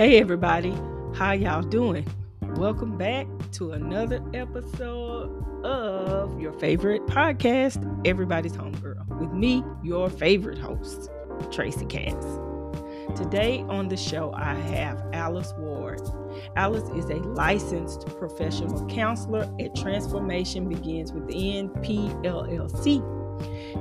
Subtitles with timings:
[0.00, 0.72] Hey everybody,
[1.14, 2.06] how y'all doing?
[2.56, 10.56] Welcome back to another episode of your favorite podcast, Everybody's Homegirl, with me, your favorite
[10.56, 11.10] host,
[11.50, 12.24] Tracy Cass.
[13.14, 16.00] Today on the show, I have Alice Ward.
[16.56, 23.04] Alice is a licensed professional counselor at Transformation Begins Within PLLC.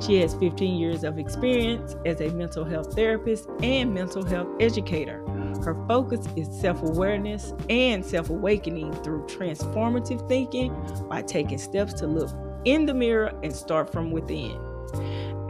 [0.06, 5.24] She has 15 years of experience as a mental health therapist and mental health educator.
[5.64, 10.76] Her focus is self awareness and self awakening through transformative thinking
[11.10, 12.32] by taking steps to look
[12.66, 14.60] in the mirror and start from within.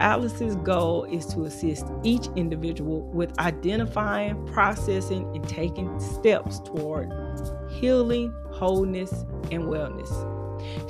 [0.00, 7.12] Alice's goal is to assist each individual with identifying, processing, and taking steps toward
[7.70, 9.12] healing, wholeness,
[9.50, 10.10] and wellness.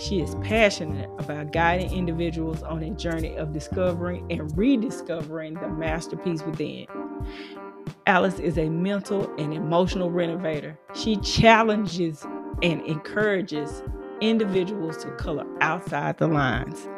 [0.01, 6.43] She is passionate about guiding individuals on a journey of discovering and rediscovering the masterpiece
[6.43, 6.87] within.
[8.11, 10.77] Alice is a mental and emotional renovator.
[10.95, 12.27] She challenges
[12.61, 13.85] and encourages
[14.21, 16.89] individuals to color outside the lines.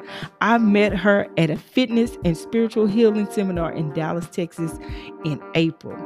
[0.40, 4.78] I met her at a fitness and spiritual healing seminar in Dallas, Texas
[5.27, 5.98] in April.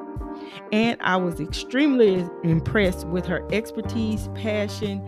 [0.72, 5.00] And I was extremely impressed with her expertise, passion,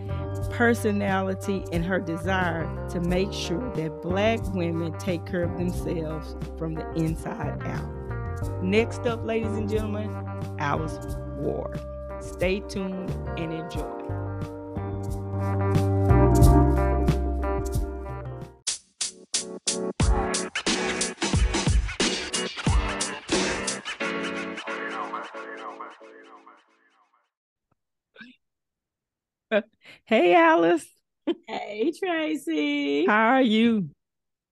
[0.52, 6.74] personality, and her desire to make sure that Black women take care of themselves from
[6.74, 7.97] the inside out.
[8.62, 10.10] Next up, ladies and gentlemen,
[10.58, 10.98] Alice
[11.36, 11.80] Ward.
[12.20, 13.98] Stay tuned and enjoy.
[30.04, 30.86] Hey, Alice.
[31.46, 33.06] Hey, Tracy.
[33.06, 33.90] How are you?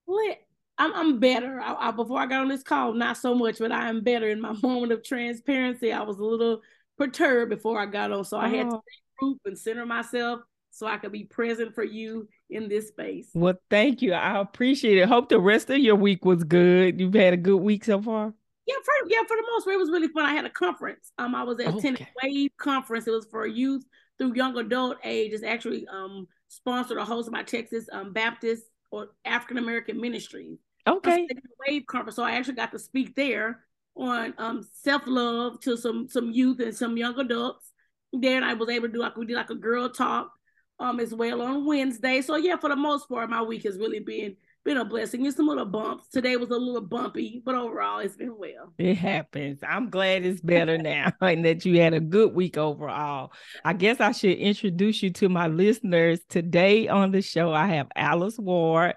[0.04, 0.38] What?
[0.78, 1.60] I'm I'm better.
[1.60, 4.28] I, I, before I got on this call, not so much, but I am better.
[4.28, 6.60] In my moment of transparency, I was a little
[6.98, 8.82] perturbed before I got on, so I had to oh.
[9.22, 13.30] regroup and center myself so I could be present for you in this space.
[13.32, 14.12] Well, thank you.
[14.12, 15.08] I appreciate it.
[15.08, 17.00] Hope the rest of your week was good.
[17.00, 18.34] You've had a good week so far.
[18.66, 20.26] Yeah, for yeah, for the most part, it was really fun.
[20.26, 21.12] I had a conference.
[21.18, 21.80] Um, I was at okay.
[21.80, 23.06] Tennis Wave conference.
[23.06, 23.84] It was for youth
[24.18, 25.32] through young adult age.
[25.32, 30.58] It's actually um sponsored or hosted by Texas um Baptist or African American Ministries.
[30.86, 31.26] Okay.
[31.66, 32.16] Wave conference.
[32.16, 33.60] So I actually got to speak there
[33.96, 37.72] on um self love to some some youth and some young adults.
[38.12, 40.30] Then I was able to do like we did like a girl talk
[40.78, 42.20] um as well on Wednesday.
[42.20, 44.36] So yeah, for the most part, my week has really been
[44.66, 45.24] been a blessing.
[45.24, 46.08] Just some little bumps.
[46.08, 48.74] Today was a little bumpy, but overall it's been well.
[48.76, 49.60] It happens.
[49.66, 53.32] I'm glad it's better now and that you had a good week overall.
[53.64, 56.20] I guess I should introduce you to my listeners.
[56.28, 58.94] Today on the show, I have Alice Ward.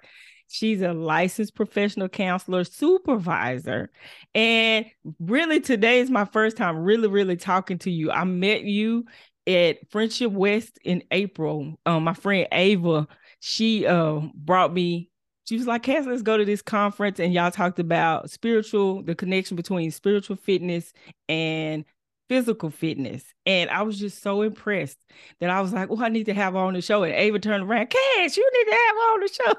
[0.49, 3.91] She's a licensed professional counselor supervisor.
[4.33, 4.87] And
[5.19, 8.11] really, today is my first time really, really talking to you.
[8.11, 9.05] I met you
[9.45, 11.79] at Friendship West in April.
[11.85, 13.07] Um, my friend Ava,
[13.39, 15.09] she uh, brought me
[15.49, 17.19] she was like, Cass, let's go to this conference.
[17.19, 20.93] And y'all talked about spiritual, the connection between spiritual fitness
[21.27, 21.85] and
[22.29, 23.23] physical fitness.
[23.47, 24.99] And I was just so impressed
[25.39, 27.01] that I was like, oh, I need to have her on the show.
[27.01, 29.53] And Ava turned around, Cass, you need to have her on the show.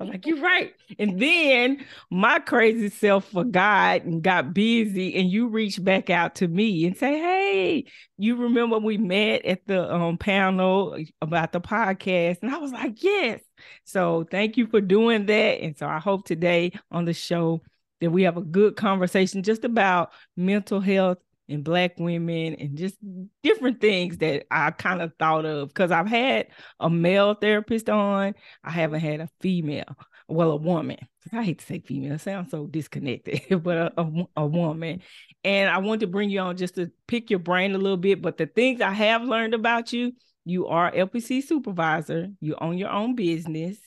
[0.00, 0.74] I'm like, you're right.
[0.98, 6.48] And then my crazy self forgot and got busy, and you reached back out to
[6.48, 7.84] me and say, Hey,
[8.18, 12.38] you remember we met at the um, panel about the podcast?
[12.42, 13.40] And I was like, Yes.
[13.84, 15.60] So thank you for doing that.
[15.60, 17.62] And so I hope today on the show
[18.00, 21.18] that we have a good conversation just about mental health
[21.50, 22.96] and black women and just
[23.42, 28.34] different things that I kind of thought of because I've had a male therapist on,
[28.64, 29.96] I haven't had a female,
[30.28, 30.98] well, a woman.
[31.32, 35.02] I hate to say female, it sounds so disconnected, but a, a, a woman.
[35.44, 38.22] And I want to bring you on just to pick your brain a little bit.
[38.22, 40.12] But the things I have learned about you,
[40.44, 43.78] you are LPC supervisor, you own your own business.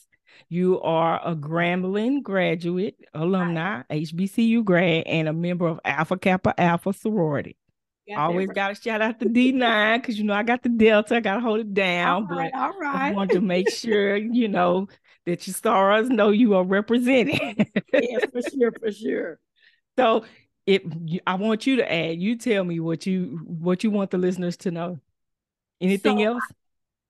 [0.50, 6.94] You are a Grambling graduate, alumni, HBCU grad, and a member of Alpha Kappa Alpha
[6.94, 7.58] sorority.
[8.08, 11.16] Got Always got to shout out the D9 because you know I got the Delta,
[11.16, 12.28] I got to hold it down.
[12.30, 13.12] All right, but all right.
[13.12, 14.88] I want to make sure you know
[15.26, 17.72] that your stars know you are represented.
[17.94, 19.40] yes, for sure, for sure.
[19.98, 20.26] So
[20.66, 20.82] if
[21.26, 24.58] I want you to add, you tell me what you what you want the listeners
[24.58, 25.00] to know.
[25.80, 26.44] Anything so, else?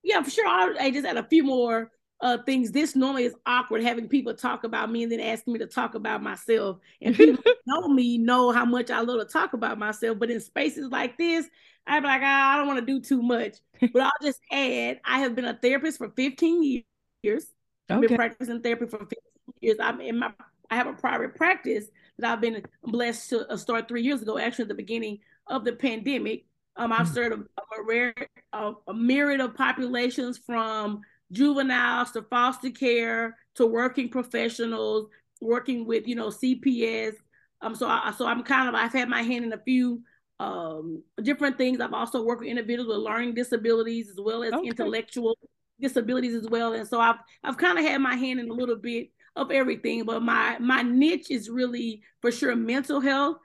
[0.04, 0.46] Yeah, for sure.
[0.46, 1.90] I, I just had a few more
[2.20, 2.72] uh, things.
[2.72, 5.94] This normally is awkward having people talk about me and then asking me to talk
[5.94, 6.78] about myself.
[7.02, 10.18] And people know me know how much I love to talk about myself.
[10.18, 11.46] But in spaces like this,
[11.86, 13.56] I'm like, ah, I don't want to do too much.
[13.92, 16.84] But I'll just add, I have been a therapist for 15
[17.22, 17.46] years.
[17.90, 19.18] I've been practicing therapy for 15
[19.60, 19.76] years.
[19.80, 20.32] I'm in my
[20.70, 21.86] I have a private practice
[22.18, 25.64] that I've been blessed to uh, start three years ago, actually at the beginning of
[25.64, 26.46] the pandemic.
[26.76, 27.14] Um, I've mm-hmm.
[27.14, 28.14] served a, a, rare,
[28.52, 31.02] a, a myriad of populations from
[31.32, 35.08] juveniles to foster care to working professionals,
[35.40, 37.14] working with you know CPS.
[37.60, 40.02] Um, so I, so I'm kind of I've had my hand in a few
[40.40, 41.80] um different things.
[41.80, 44.68] I've also worked with individuals with learning disabilities as well as okay.
[44.68, 45.38] intellectual
[45.80, 46.72] disabilities as well.
[46.72, 50.04] And so I've I've kind of had my hand in a little bit of everything,
[50.04, 53.38] but my my niche is really for sure mental health.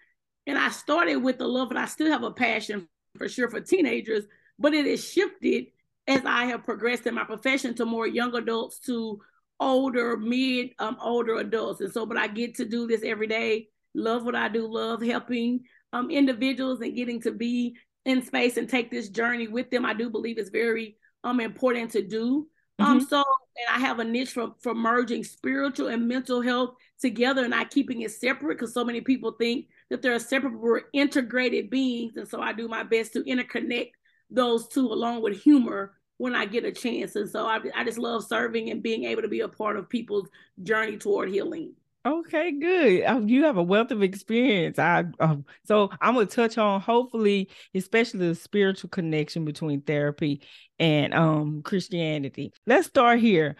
[0.47, 2.87] And I started with the love, and I still have a passion
[3.17, 4.25] for sure for teenagers,
[4.57, 5.67] but it has shifted
[6.09, 9.21] as I have progressed in my profession to more young adults to
[9.59, 11.81] older, mid, um, older adults.
[11.81, 13.67] And so, but I get to do this every day.
[13.93, 15.61] Love what I do, love helping
[15.91, 17.75] um individuals and getting to be
[18.05, 19.85] in space and take this journey with them.
[19.85, 22.47] I do believe it's very um important to do.
[22.79, 22.91] Um, mm-hmm.
[22.91, 27.41] Um, so and I have a niche for for merging spiritual and mental health together
[27.41, 31.69] and not keeping it separate because so many people think that they're separate, we're integrated
[31.69, 32.15] beings.
[32.15, 33.91] And so I do my best to interconnect
[34.29, 37.15] those two along with humor when I get a chance.
[37.15, 39.89] And so I, I just love serving and being able to be a part of
[39.89, 40.27] people's
[40.61, 41.73] journey toward healing.
[42.05, 43.03] Okay, good.
[43.07, 44.77] Oh, you have a wealth of experience.
[44.79, 50.41] I um, so I'm gonna touch on hopefully, especially the spiritual connection between therapy
[50.77, 52.53] and um Christianity.
[52.65, 53.55] Let's start here.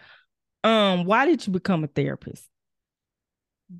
[0.62, 2.46] Um, why did you become a therapist?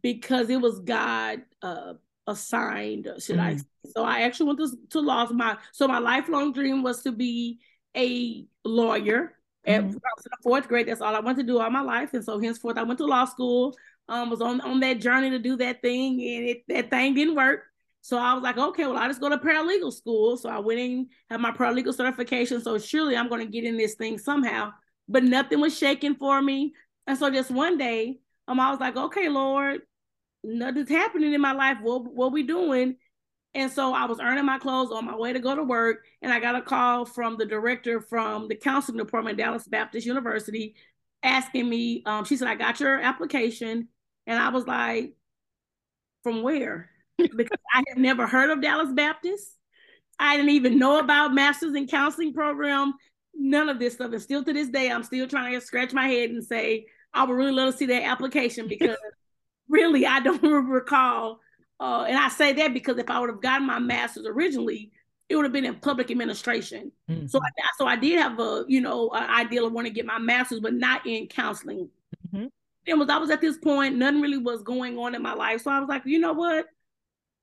[0.02, 1.94] Because it was God uh
[2.26, 3.40] assigned, should mm.
[3.40, 3.58] I?
[3.94, 5.26] So I actually went to, to law.
[5.32, 7.60] My so my lifelong dream was to be
[7.96, 9.34] a lawyer.
[9.66, 10.00] At, I was in
[10.30, 10.88] the fourth grade.
[10.88, 13.06] That's all I wanted to do all my life, and so henceforth I went to
[13.06, 13.76] law school.
[14.08, 17.36] Um, was on on that journey to do that thing, and it, that thing didn't
[17.36, 17.64] work.
[18.02, 20.36] So I was like, okay, well, I just go to paralegal school.
[20.36, 22.62] So I went in, had my paralegal certification.
[22.62, 24.72] So surely I'm going to get in this thing somehow.
[25.08, 26.72] But nothing was shaking for me.
[27.06, 29.82] And so just one day, um, I was like, okay, Lord,
[30.42, 31.78] nothing's happening in my life.
[31.82, 32.96] What what we doing?
[33.54, 36.32] And so I was earning my clothes on my way to go to work, and
[36.32, 40.76] I got a call from the director from the counseling department, Dallas Baptist University,
[41.22, 42.02] asking me.
[42.06, 43.88] Um, she said, "I got your application,"
[44.26, 45.14] and I was like,
[46.22, 49.56] "From where?" because I had never heard of Dallas Baptist.
[50.18, 52.94] I didn't even know about Masters in Counseling program.
[53.34, 56.08] None of this stuff, and still to this day, I'm still trying to scratch my
[56.08, 58.96] head and say, "I would really love to see that application because."
[59.68, 61.40] really, I don't recall.
[61.80, 64.92] Uh, and I say that because if I would have gotten my master's originally,
[65.30, 66.92] it would have been in public administration.
[67.08, 67.26] Mm-hmm.
[67.28, 67.48] So, I,
[67.78, 70.60] so I did have a you know an ideal of wanting to get my master's,
[70.60, 71.88] but not in counseling.
[72.28, 72.46] Mm-hmm.
[72.86, 75.62] And was I was at this point, nothing really was going on in my life,
[75.62, 76.66] so I was like, you know what,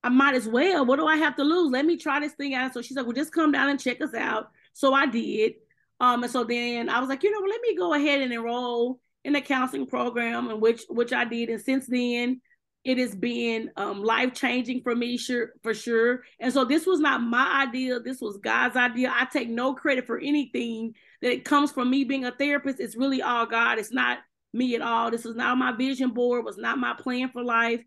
[0.03, 0.85] I might as well.
[0.85, 1.71] What do I have to lose?
[1.71, 2.73] Let me try this thing out.
[2.73, 4.51] So she's like, well, just come down and check us out.
[4.73, 5.53] So I did.
[5.99, 8.99] Um, and so then I was like, you know, let me go ahead and enroll
[9.23, 12.41] in the counseling program, and which which I did, and since then
[12.87, 16.23] it has been um, life changing for me, sure for sure.
[16.39, 19.13] And so this was not my idea; this was God's idea.
[19.13, 22.79] I take no credit for anything that it comes from me being a therapist.
[22.79, 23.77] It's really all God.
[23.77, 24.19] It's not
[24.53, 25.11] me at all.
[25.11, 26.45] This was not my vision board.
[26.45, 27.83] Was not my plan for life.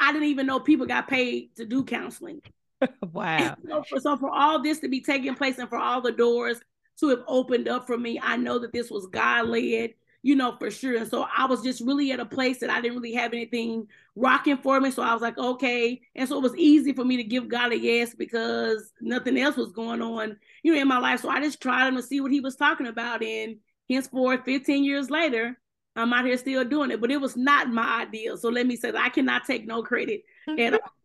[0.00, 2.40] I didn't even know people got paid to do counseling.
[3.12, 3.54] wow.
[3.68, 6.58] So for, so for all this to be taking place and for all the doors
[7.00, 9.90] to have opened up for me, I know that this was God led
[10.22, 10.96] you know, for sure.
[10.96, 13.86] And so I was just really at a place that I didn't really have anything
[14.16, 14.90] rocking for me.
[14.90, 16.00] So I was like, okay.
[16.14, 19.56] And so it was easy for me to give God a yes because nothing else
[19.56, 21.20] was going on, you know, in my life.
[21.20, 23.22] So I just tried him to see what he was talking about.
[23.22, 23.56] And
[23.88, 25.58] henceforth, 15 years later,
[25.94, 27.00] I'm out here still doing it.
[27.00, 28.36] But it was not my idea.
[28.36, 30.74] So let me say that I cannot take no credit at mm-hmm.
[30.74, 30.97] all.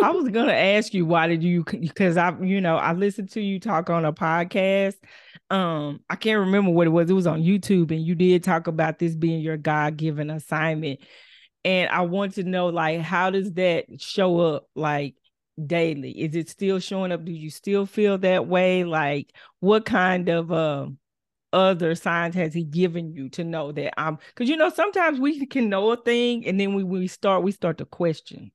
[0.00, 3.40] I was gonna ask you why did you because I you know I listened to
[3.40, 4.94] you talk on a podcast.
[5.50, 7.10] Um i can't remember what it was.
[7.10, 11.00] It was on youtube and you did talk about this being your god-given assignment.
[11.64, 15.14] And i want to know like how does that show up like
[15.64, 16.10] daily?
[16.12, 17.24] Is it still showing up?
[17.24, 18.84] Do you still feel that way?
[18.84, 20.88] Like what kind of uh
[21.52, 25.46] other signs has he given you to know that i'm because you know sometimes we
[25.46, 28.50] can know a thing and then we we start we start to question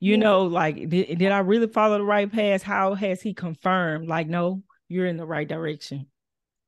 [0.00, 0.18] you yeah.
[0.18, 4.08] know like did, did i really follow the right path how has he confirmed?
[4.08, 6.06] Like no you're in the right direction.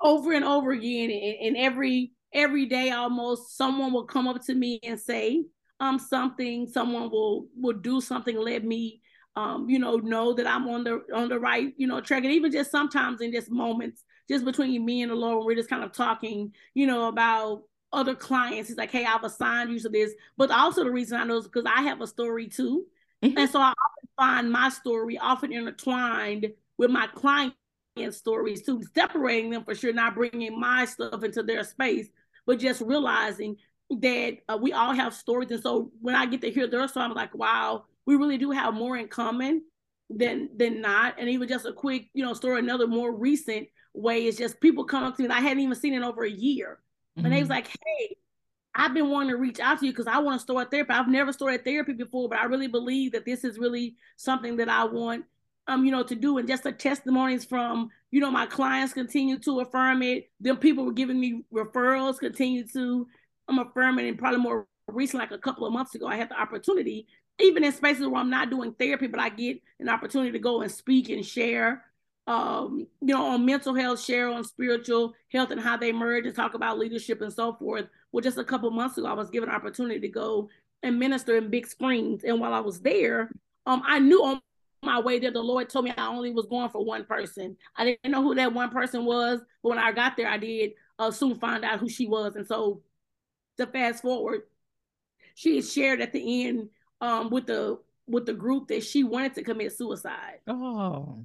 [0.00, 4.54] Over and over again and, and every every day almost someone will come up to
[4.54, 5.44] me and say
[5.80, 6.68] um something.
[6.68, 9.00] Someone will will do something let me
[9.34, 12.22] um you know know that i'm on the on the right you know track.
[12.22, 15.70] And even just sometimes in just moments just between me and the lord we're just
[15.70, 17.62] kind of talking you know about
[17.94, 18.68] other clients.
[18.68, 20.12] He's like hey i've assigned you to this.
[20.36, 22.84] But also the reason i know is because i have a story too
[23.22, 23.38] mm-hmm.
[23.38, 26.46] and so i often find my story often intertwined
[26.78, 27.54] with my client
[28.10, 32.08] stories too, separating them for sure, not bringing my stuff into their space,
[32.46, 33.56] but just realizing
[33.90, 35.50] that uh, we all have stories.
[35.50, 38.50] And so when I get to hear their story, I'm like, wow, we really do
[38.50, 39.62] have more in common
[40.08, 41.16] than than not.
[41.18, 44.84] And even just a quick, you know, story, another more recent way is just people
[44.84, 45.26] come up to me.
[45.26, 46.80] and I hadn't even seen in over a year.
[47.16, 47.26] Mm-hmm.
[47.26, 47.52] And they was mm-hmm.
[47.52, 48.16] like, hey,
[48.74, 50.92] I've been wanting to reach out to you because I want to start therapy.
[50.92, 54.68] I've never started therapy before, but I really believe that this is really something that
[54.68, 55.24] I want
[55.66, 56.38] um, you know, to do.
[56.38, 60.30] And just the testimonies from, you know, my clients continue to affirm it.
[60.40, 63.06] Then people were giving me referrals, continue to
[63.48, 64.08] um, affirm it.
[64.08, 67.06] And probably more recent, like a couple of months ago, I had the opportunity,
[67.40, 70.62] even in spaces where I'm not doing therapy, but I get an opportunity to go
[70.62, 71.84] and speak and share,
[72.26, 76.34] um, you know, on mental health, share on spiritual health and how they merge and
[76.34, 77.86] talk about leadership and so forth.
[78.12, 80.48] Well, just a couple months ago, I was given an opportunity to go
[80.82, 82.22] and minister in Big Springs.
[82.24, 83.30] And while I was there,
[83.66, 84.40] um, I knew on
[84.82, 87.56] my way there, the Lord told me I only was going for one person.
[87.76, 90.72] I didn't know who that one person was, but when I got there, I did
[90.98, 92.36] uh, soon find out who she was.
[92.36, 92.82] And so,
[93.58, 94.42] to fast forward,
[95.34, 96.68] she shared at the end
[97.00, 100.40] um, with the with the group that she wanted to commit suicide.
[100.46, 101.24] Oh,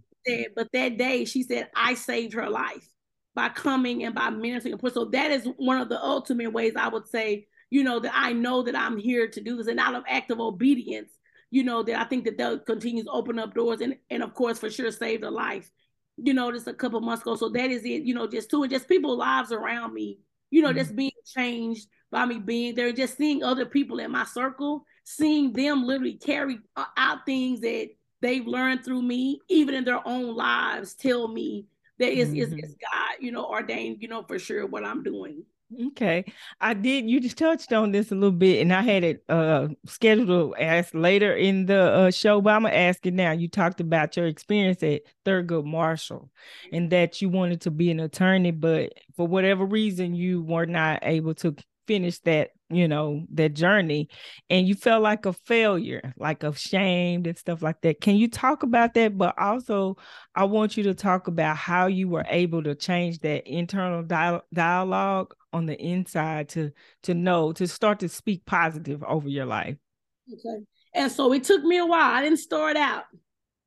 [0.55, 2.87] but that day she said I saved her life
[3.35, 4.79] by coming and by ministering.
[4.93, 8.33] So that is one of the ultimate ways I would say, you know, that I
[8.33, 11.11] know that I'm here to do this, and out of act of obedience
[11.49, 14.23] you know, that I think that that continues continue to open up doors and, and
[14.23, 15.69] of course, for sure, save a life.
[16.17, 17.35] You know, just a couple months ago.
[17.35, 20.19] So that is it, you know, just two and just people lives around me,
[20.49, 20.79] you know, mm-hmm.
[20.79, 25.53] just being changed by me being there, just seeing other people in my circle, seeing
[25.53, 27.89] them literally carry uh, out things that
[28.21, 31.65] they've learned through me, even in their own lives, tell me
[31.99, 32.59] that is it's, mm-hmm.
[32.59, 35.43] it's God, you know, ordained, you know, for sure what I'm doing.
[35.87, 36.23] Okay.
[36.61, 39.67] I did you just touched on this a little bit and I had it uh
[39.85, 43.31] scheduled to ask later in the uh, show, but I'm gonna ask it now.
[43.31, 46.29] You talked about your experience at Thurgood Marshall
[46.71, 50.99] and that you wanted to be an attorney, but for whatever reason you were not
[51.01, 51.53] able to
[51.85, 54.09] finish that you know that journey
[54.49, 58.01] and you felt like a failure like ashamed and stuff like that.
[58.01, 59.17] Can you talk about that?
[59.17, 59.97] But also
[60.35, 64.03] i want you to talk about how you were able to change that internal
[64.53, 66.71] dialogue on the inside to
[67.03, 69.77] to know to start to speak positive over your life.
[70.31, 70.63] Okay.
[70.93, 72.13] And so it took me a while.
[72.13, 73.05] I didn't start out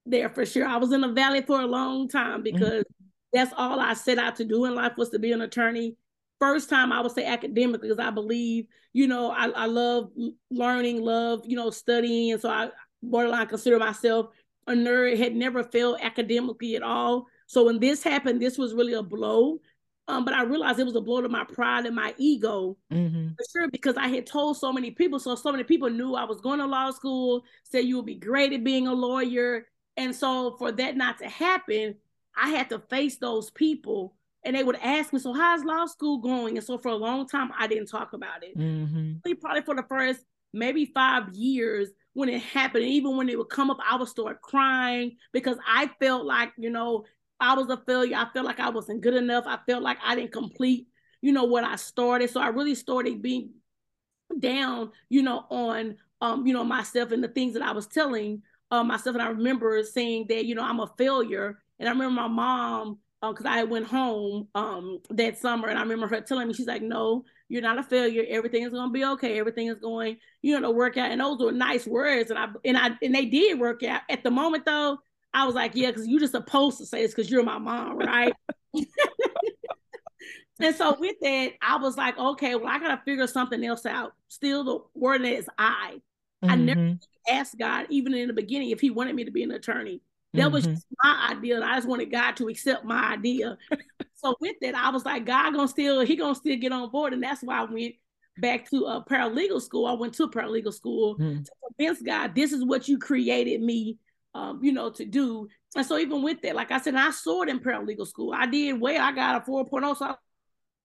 [0.04, 0.66] there for sure.
[0.66, 2.42] I was in the valley for a long time mm-hmm.
[2.42, 3.06] because mm-hmm.
[3.32, 5.96] that's all i set out to do in life was to be an attorney
[6.40, 10.10] first time I would say academically because I believe, you know, I, I love
[10.50, 12.32] learning, love, you know, studying.
[12.32, 12.70] And so I
[13.02, 14.26] borderline consider myself
[14.66, 17.26] a nerd, had never failed academically at all.
[17.46, 19.60] So when this happened, this was really a blow.
[20.08, 23.28] Um, but I realized it was a blow to my pride and my ego mm-hmm.
[23.28, 25.20] for sure because I had told so many people.
[25.20, 28.16] So so many people knew I was going to law school, said you would be
[28.16, 29.66] great at being a lawyer.
[29.96, 31.94] And so for that not to happen,
[32.36, 36.18] I had to face those people and they would ask me, "So how's law school
[36.18, 38.56] going?" And so for a long time, I didn't talk about it.
[38.56, 39.32] Mm-hmm.
[39.40, 43.50] Probably for the first maybe five years when it happened, and even when it would
[43.50, 47.04] come up, I would start crying because I felt like you know
[47.38, 48.16] I was a failure.
[48.16, 49.44] I felt like I wasn't good enough.
[49.46, 50.86] I felt like I didn't complete
[51.20, 52.30] you know what I started.
[52.30, 53.50] So I really started being
[54.38, 58.42] down, you know, on um you know myself and the things that I was telling
[58.70, 59.16] uh, myself.
[59.16, 61.58] And I remember saying that you know I'm a failure.
[61.78, 65.82] And I remember my mom because um, I went home um, that summer and I
[65.82, 68.24] remember her telling me, she's like, no, you're not a failure.
[68.28, 69.38] Everything is gonna be okay.
[69.38, 71.10] Everything is going, you know, to work out.
[71.10, 72.30] And those were nice words.
[72.30, 74.02] And I and I and they did work out.
[74.08, 74.98] At the moment though,
[75.34, 77.98] I was like, yeah, because you're just supposed to say this because you're my mom,
[77.98, 78.32] right?
[80.60, 84.12] and so with that, I was like, okay, well, I gotta figure something else out.
[84.28, 86.00] Still the word is I.
[86.42, 86.50] Mm-hmm.
[86.50, 87.34] I never mm-hmm.
[87.34, 90.00] asked God, even in the beginning, if he wanted me to be an attorney.
[90.34, 90.52] That mm-hmm.
[90.52, 91.56] was my idea.
[91.56, 93.58] And I just wanted God to accept my idea.
[94.14, 97.12] so with that, I was like, God gonna still, he gonna still get on board.
[97.12, 97.94] And that's why I went
[98.38, 99.86] back to a paralegal school.
[99.86, 101.44] I went to a paralegal school mm.
[101.44, 103.98] to convince God, this is what you created me,
[104.34, 105.48] um, you know, to do.
[105.76, 108.32] And so even with that, like I said, I soared in paralegal school.
[108.32, 109.00] I did well.
[109.00, 109.96] I got a 4.0.
[109.96, 110.14] So I,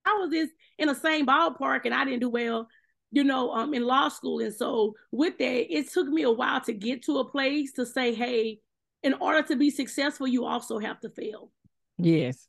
[0.04, 2.68] I was just in the same ballpark and I didn't do well,
[3.10, 4.40] you know, um, in law school.
[4.40, 7.86] And so with that, it took me a while to get to a place to
[7.86, 8.60] say, hey,
[9.02, 11.50] in order to be successful, you also have to fail.
[11.98, 12.48] Yes.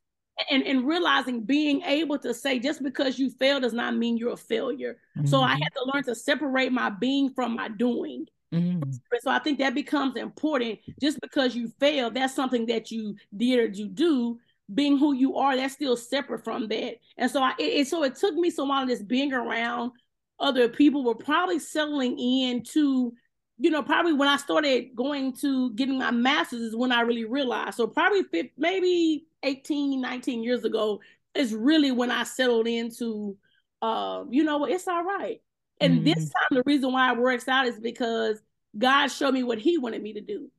[0.52, 4.34] And and realizing being able to say just because you fail does not mean you're
[4.34, 4.98] a failure.
[5.18, 5.28] Mm-hmm.
[5.28, 5.62] So I mm-hmm.
[5.64, 8.28] had to learn to separate my being from my doing.
[8.54, 8.92] Mm-hmm.
[9.22, 10.80] So I think that becomes important.
[11.02, 14.40] Just because you fail, that's something that you did or you do.
[14.74, 16.96] Being who you are, that's still separate from that.
[17.18, 19.92] And so I it, so it took me so long just being around
[20.40, 23.14] other people were probably settling into
[23.60, 27.26] you know, probably when I started going to getting my master's is when I really
[27.26, 27.76] realized.
[27.78, 31.00] So probably 50, maybe 18, 19 years ago
[31.34, 33.36] is really when I settled into,
[33.82, 35.42] uh, you know what, it's all right.
[35.80, 36.04] And mm-hmm.
[36.06, 38.40] this time, the reason why it works out is because
[38.78, 40.50] God showed me what He wanted me to do.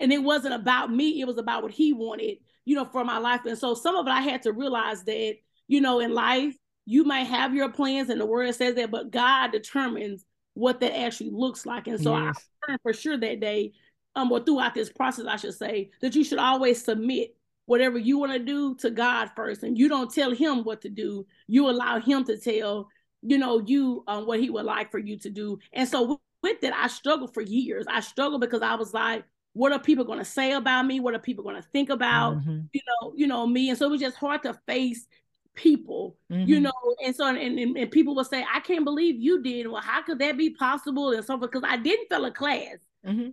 [0.00, 3.18] and it wasn't about me, it was about what he wanted, you know, for my
[3.18, 3.42] life.
[3.46, 5.36] And so some of it I had to realize that,
[5.68, 6.54] you know, in life,
[6.86, 10.24] you might have your plans and the word says that, but God determines
[10.54, 11.86] what that actually looks like.
[11.86, 12.48] And so yes.
[12.66, 13.72] I learned for sure that day,
[14.16, 18.18] um, or throughout this process, I should say, that you should always submit whatever you
[18.18, 19.62] want to do to God first.
[19.62, 21.26] And you don't tell him what to do.
[21.48, 22.88] You allow him to tell,
[23.22, 25.58] you know, you um, what he would like for you to do.
[25.72, 27.86] And so with that, I struggled for years.
[27.88, 31.00] I struggled because I was like, what are people going to say about me?
[31.00, 32.60] What are people going to think about, mm-hmm.
[32.72, 33.70] you know, you know, me?
[33.70, 35.06] And so it was just hard to face
[35.54, 36.48] people, mm-hmm.
[36.48, 36.72] you know,
[37.04, 39.66] and so and, and, and, people will say, I can't believe you did.
[39.68, 41.12] Well, how could that be possible?
[41.12, 42.76] And so because I didn't fail a class.
[43.06, 43.30] Mm-hmm.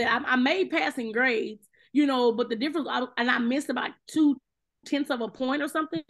[0.00, 3.90] I, I, made passing grades, you know, but the difference I, and I missed about
[4.08, 4.36] two
[4.84, 6.02] tenths of a point or something.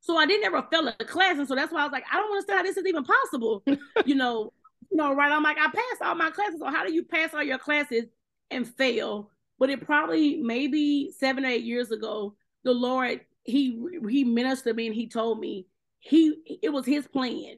[0.00, 1.38] So I didn't ever fail a class.
[1.38, 3.64] And so that's why I was like, I don't understand how this is even possible.
[4.04, 4.52] you know,
[4.90, 5.32] you know, right?
[5.32, 6.60] I'm like, I passed all my classes.
[6.60, 8.04] So how do you pass all your classes
[8.50, 9.30] and fail?
[9.58, 12.34] But it probably maybe seven or eight years ago,
[12.64, 15.66] the Lord he he ministered me and he told me
[16.00, 17.56] he it was his plan.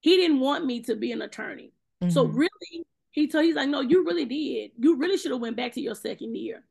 [0.00, 1.72] He didn't want me to be an attorney.
[2.02, 2.10] Mm-hmm.
[2.10, 4.72] So really, he told he's like, no, you really did.
[4.78, 6.64] You really should have went back to your second year.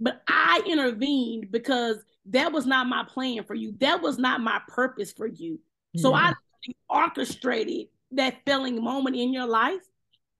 [0.00, 3.74] But I intervened because that was not my plan for you.
[3.78, 5.60] That was not my purpose for you.
[5.96, 6.32] So yeah.
[6.32, 6.32] I
[6.88, 9.82] orchestrated that failing moment in your life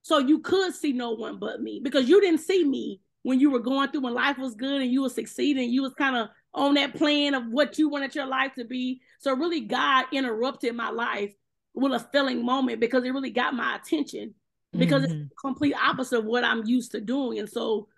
[0.02, 3.50] so you could see no one but me because you didn't see me when you
[3.50, 6.28] were going through when life was good and you were succeeding you was kind of
[6.56, 9.02] on that plan of what you wanted your life to be.
[9.18, 11.32] So really God interrupted my life
[11.75, 14.34] with a filling moment because it really got my attention
[14.72, 15.22] because mm-hmm.
[15.22, 17.38] it's complete opposite of what I'm used to doing.
[17.38, 17.88] And so,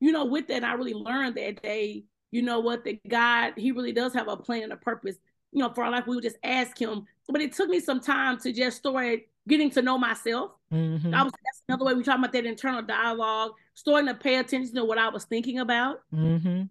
[0.00, 3.72] you know, with that, I really learned that day, you know what, that God, he
[3.72, 5.16] really does have a plan and a purpose,
[5.52, 6.06] you know, for our life.
[6.06, 7.04] We would just ask him.
[7.28, 10.52] But it took me some time to just start getting to know myself.
[10.72, 11.14] Mm-hmm.
[11.14, 14.74] I was that's another way we talk about that internal dialogue, starting to pay attention
[14.76, 16.00] to what I was thinking about.
[16.14, 16.62] Mm-hmm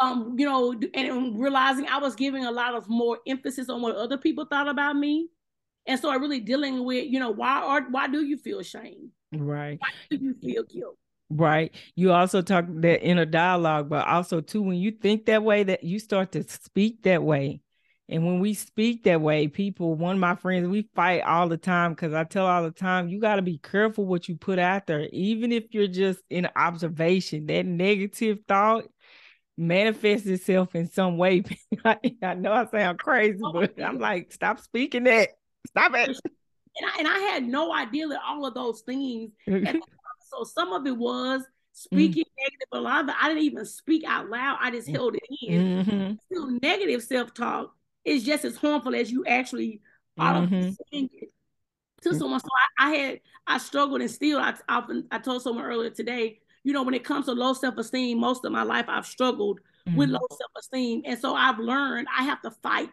[0.00, 3.96] um, you know, and realizing I was giving a lot of more emphasis on what
[3.96, 5.28] other people thought about me.
[5.86, 9.10] And so I really dealing with, you know, why are why do you feel shame?
[9.32, 9.78] Right.
[9.78, 10.96] Why do you feel guilt?
[11.28, 11.74] Right.
[11.94, 15.84] You also talk that inner dialogue, but also too, when you think that way, that
[15.84, 17.60] you start to speak that way.
[18.08, 21.56] And when we speak that way, people, one of my friends, we fight all the
[21.56, 24.58] time because I tell all the time, you got to be careful what you put
[24.58, 27.46] out there, even if you're just in observation.
[27.46, 28.86] That negative thought,
[29.60, 31.44] manifests itself in some way.
[31.84, 35.28] I know I sound crazy, oh, but I'm like, stop speaking that.
[35.66, 36.16] Stop it.
[36.76, 39.32] And I, and I had no idea that all of those things.
[39.48, 41.42] so some of it was
[41.72, 42.42] speaking mm.
[42.42, 44.56] negative, but a lot of it I didn't even speak out loud.
[44.60, 45.84] I just held it in.
[45.84, 46.12] Mm-hmm.
[46.26, 49.80] Still, negative self talk is just as harmful as you actually
[50.16, 50.70] are mm-hmm.
[50.92, 51.32] saying it
[52.02, 52.38] to someone.
[52.38, 56.38] So I, I, had I struggled and still I often I told someone earlier today
[56.64, 59.60] you know, when it comes to low self esteem, most of my life I've struggled
[59.86, 59.96] mm-hmm.
[59.96, 61.02] with low self esteem.
[61.04, 62.90] And so I've learned I have to fight.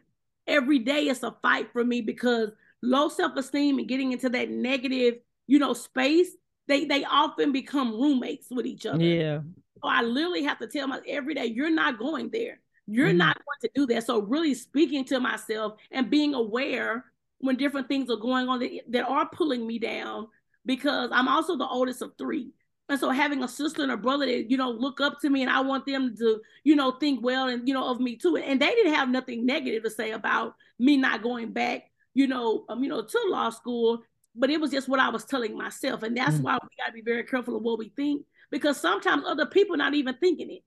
[0.47, 2.51] Every day it's a fight for me because
[2.81, 5.15] low self esteem and getting into that negative,
[5.47, 6.29] you know, space,
[6.67, 9.03] they they often become roommates with each other.
[9.03, 9.39] Yeah.
[9.83, 12.59] So I literally have to tell myself every day, you're not going there.
[12.87, 13.17] You're mm-hmm.
[13.17, 14.05] not going to do that.
[14.05, 17.05] So really speaking to myself and being aware
[17.39, 20.27] when different things are going on that, that are pulling me down
[20.65, 22.51] because I'm also the oldest of three.
[22.89, 25.41] And so having a sister and a brother that, you know, look up to me
[25.41, 28.37] and I want them to, you know, think well and, you know, of me too.
[28.37, 32.65] And they didn't have nothing negative to say about me not going back, you know,
[32.69, 34.03] um, you know, to law school.
[34.35, 36.03] But it was just what I was telling myself.
[36.03, 36.43] And that's mm-hmm.
[36.43, 39.93] why we gotta be very careful of what we think because sometimes other people not
[39.93, 40.63] even thinking it.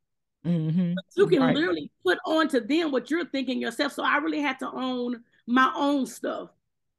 [0.46, 0.94] Mm-hmm.
[1.16, 1.54] you can right.
[1.54, 3.92] literally put on to them what you're thinking yourself.
[3.92, 6.48] So I really had to own my own stuff.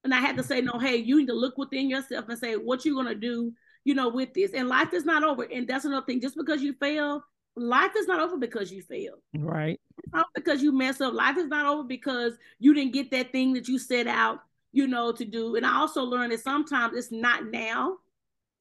[0.04, 2.56] And I had to say, no, hey, you need to look within yourself and say
[2.56, 3.54] what you're gonna do
[3.84, 4.54] you know, with this.
[4.54, 5.44] And life is not over.
[5.44, 6.22] And that's another thing.
[6.22, 7.24] Just because you fail,
[7.56, 9.16] life is not over because you fail.
[9.36, 9.80] Right.
[10.14, 11.14] not because you mess up.
[11.14, 14.40] Life is not over because you didn't get that thing that you set out,
[14.72, 15.56] you know, to do.
[15.56, 17.98] And I also learned that sometimes it's not now,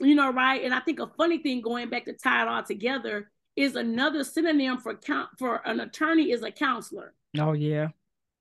[0.01, 0.63] you know, right?
[0.63, 4.25] And I think a funny thing going back to tie it all together is another
[4.25, 7.15] synonym for count for an attorney is a counselor.
[7.39, 7.89] Oh yeah.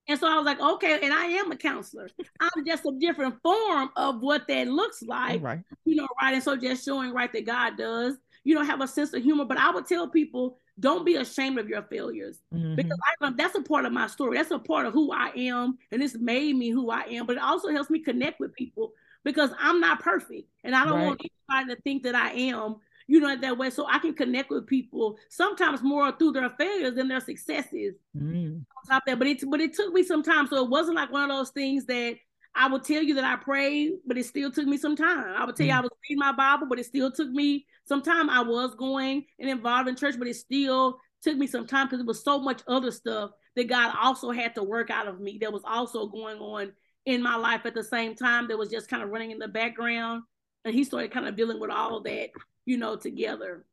[0.09, 2.09] And so I was like, okay, and I am a counselor.
[2.41, 5.41] I'm just a different form of what that looks like.
[5.43, 5.61] Right.
[5.85, 6.33] You know, right.
[6.33, 9.45] And so just showing right that God does, you know, have a sense of humor.
[9.45, 12.39] But I would tell people, don't be ashamed of your failures.
[12.51, 12.73] Mm-hmm.
[12.73, 14.37] Because I, that's a part of my story.
[14.37, 15.77] That's a part of who I am.
[15.91, 17.27] And it's made me who I am.
[17.27, 18.93] But it also helps me connect with people
[19.23, 20.49] because I'm not perfect.
[20.63, 21.05] And I don't right.
[21.05, 22.77] want anybody to think that I am
[23.09, 23.71] you know, that way.
[23.71, 27.95] So I can connect with people sometimes more through their failures than their successes.
[28.15, 28.63] Mm.
[28.87, 30.45] Top that, but it but it took me some time.
[30.45, 32.17] So it wasn't like one of those things that
[32.53, 35.33] I will tell you that I prayed, but it still took me some time.
[35.35, 35.69] I would tell mm.
[35.69, 38.29] you I was reading my Bible, but it still took me some time.
[38.29, 42.01] I was going and involved in church, but it still took me some time because
[42.01, 45.39] it was so much other stuff that God also had to work out of me
[45.41, 46.73] that was also going on
[47.07, 49.47] in my life at the same time that was just kind of running in the
[49.47, 50.21] background.
[50.65, 52.29] And he started kind of dealing with all that,
[52.65, 53.65] you know, together.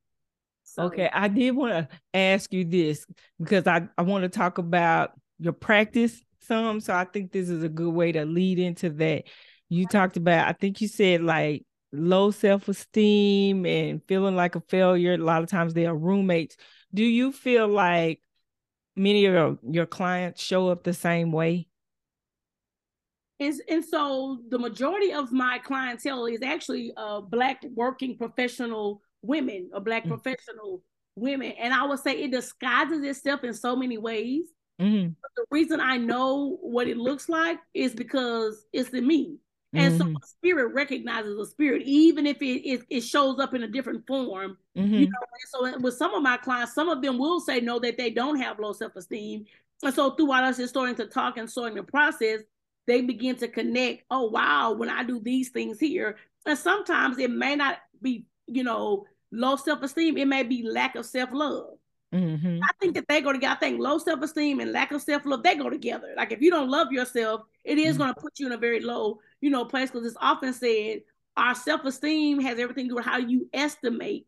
[0.64, 0.84] So.
[0.84, 3.06] Okay, I did want to ask you this
[3.38, 6.80] because I, I want to talk about your practice some.
[6.80, 9.24] So I think this is a good way to lead into that.
[9.68, 14.62] You talked about, I think you said like low self esteem and feeling like a
[14.68, 15.14] failure.
[15.14, 16.56] A lot of times they are roommates.
[16.94, 18.20] Do you feel like
[18.94, 21.68] many of your, your clients show up the same way?
[23.38, 29.70] And, and so the majority of my clientele is actually uh, black working professional women
[29.72, 30.14] or black mm-hmm.
[30.14, 30.82] professional
[31.16, 31.52] women.
[31.52, 34.46] And I would say it disguises itself in so many ways.
[34.78, 35.12] Mm-hmm.
[35.36, 39.38] the reason I know what it looks like is because it's in me.
[39.72, 40.12] And mm-hmm.
[40.12, 44.06] so spirit recognizes a spirit, even if it, it, it shows up in a different
[44.06, 44.58] form.
[44.76, 44.94] Mm-hmm.
[44.94, 47.96] You know, so with some of my clients, some of them will say no that
[47.96, 49.44] they don't have low self-esteem.
[49.82, 52.40] And so throughout us just starting to talk and starting the process,
[52.86, 54.04] they begin to connect.
[54.10, 56.16] Oh wow, when I do these things here.
[56.44, 61.04] And sometimes it may not be, you know, low self-esteem, it may be lack of
[61.04, 61.76] self-love.
[62.14, 62.60] Mm-hmm.
[62.62, 63.54] I think that they go together.
[63.54, 66.14] I think low self esteem and lack of self love they go together.
[66.16, 68.04] Like if you don't love yourself, it is mm-hmm.
[68.04, 69.90] going to put you in a very low, you know, place.
[69.90, 71.00] Because it's often said
[71.36, 74.26] our self esteem has everything to do with how you estimate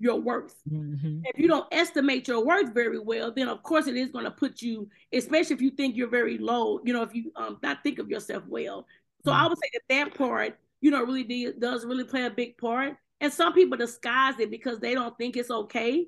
[0.00, 0.54] your worth.
[0.68, 1.20] Mm-hmm.
[1.24, 4.30] If you don't estimate your worth very well, then of course it is going to
[4.30, 6.80] put you, especially if you think you're very low.
[6.84, 8.86] You know, if you um not think of yourself well.
[9.24, 9.48] So I mm-hmm.
[9.50, 12.96] would say that that part, you know, really de- does really play a big part.
[13.20, 16.06] And some people disguise it because they don't think it's okay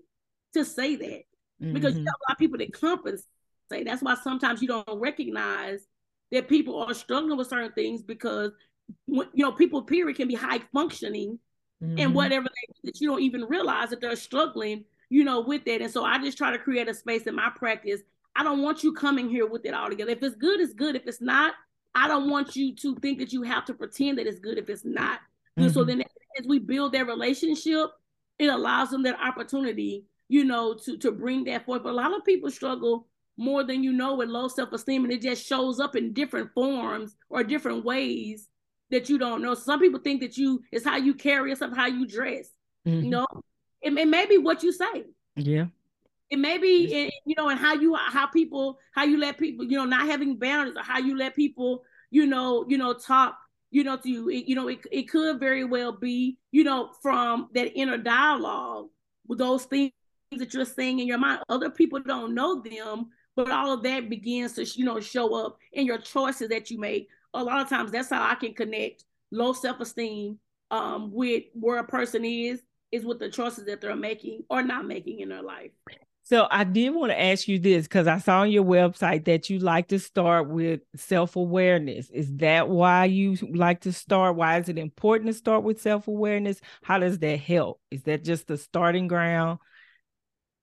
[0.55, 1.23] to say that
[1.63, 1.75] mm-hmm.
[1.75, 2.07] because you mm-hmm.
[2.07, 3.27] have a lot of people that compensate.
[3.71, 5.87] Say that's why sometimes you don't recognize
[6.31, 8.53] that people are struggling with certain things because
[9.07, 11.39] you know people period can be high functioning
[11.83, 11.99] mm-hmm.
[11.99, 15.83] and whatever they, that you don't even realize that they're struggling you know with that.
[15.83, 18.01] And so i just try to create a space in my practice.
[18.35, 20.97] I don't want you coming here with it all together if it's good it's good.
[20.97, 21.55] If it's not
[21.95, 24.71] i don't want you to think that you have to pretend that it's good if
[24.71, 25.21] it's not.
[25.59, 25.69] Mm-hmm.
[25.71, 26.03] so then
[26.39, 27.91] as we build that relationship.
[28.39, 31.83] It allows them that opportunity you know, to to bring that forth.
[31.83, 35.21] But a lot of people struggle more than you know with low self-esteem, and it
[35.21, 38.49] just shows up in different forms or different ways
[38.93, 39.55] that you don't know.
[39.55, 42.49] Some people think that you is how you carry yourself, how you dress.
[42.87, 43.05] Mm-hmm.
[43.05, 43.27] You know,
[43.81, 45.05] it, it may be what you say.
[45.35, 45.67] Yeah.
[46.31, 49.77] It may be, you know, and how you how people how you let people, you
[49.77, 53.37] know, not having boundaries or how you let people, you know, you know, talk
[53.73, 56.91] you know, to you, it, you know, it, it could very well be, you know,
[57.01, 58.89] from that inner dialogue
[59.27, 59.93] with those things
[60.31, 61.41] that you're saying in your mind.
[61.49, 65.57] Other people don't know them, but all of that begins to you know show up
[65.73, 67.09] in your choices that you make.
[67.35, 70.39] A lot of times, that's how I can connect low self esteem
[70.71, 74.87] um, with where a person is is with the choices that they're making or not
[74.87, 75.71] making in their life.
[76.25, 79.51] So I did want to ask you this because I saw on your website that
[79.51, 82.11] you like to start with self-awareness.
[82.11, 84.37] Is that why you like to start?
[84.37, 86.61] Why is it important to start with self-awareness?
[86.83, 87.81] How does that help?
[87.91, 89.59] Is that just the starting ground?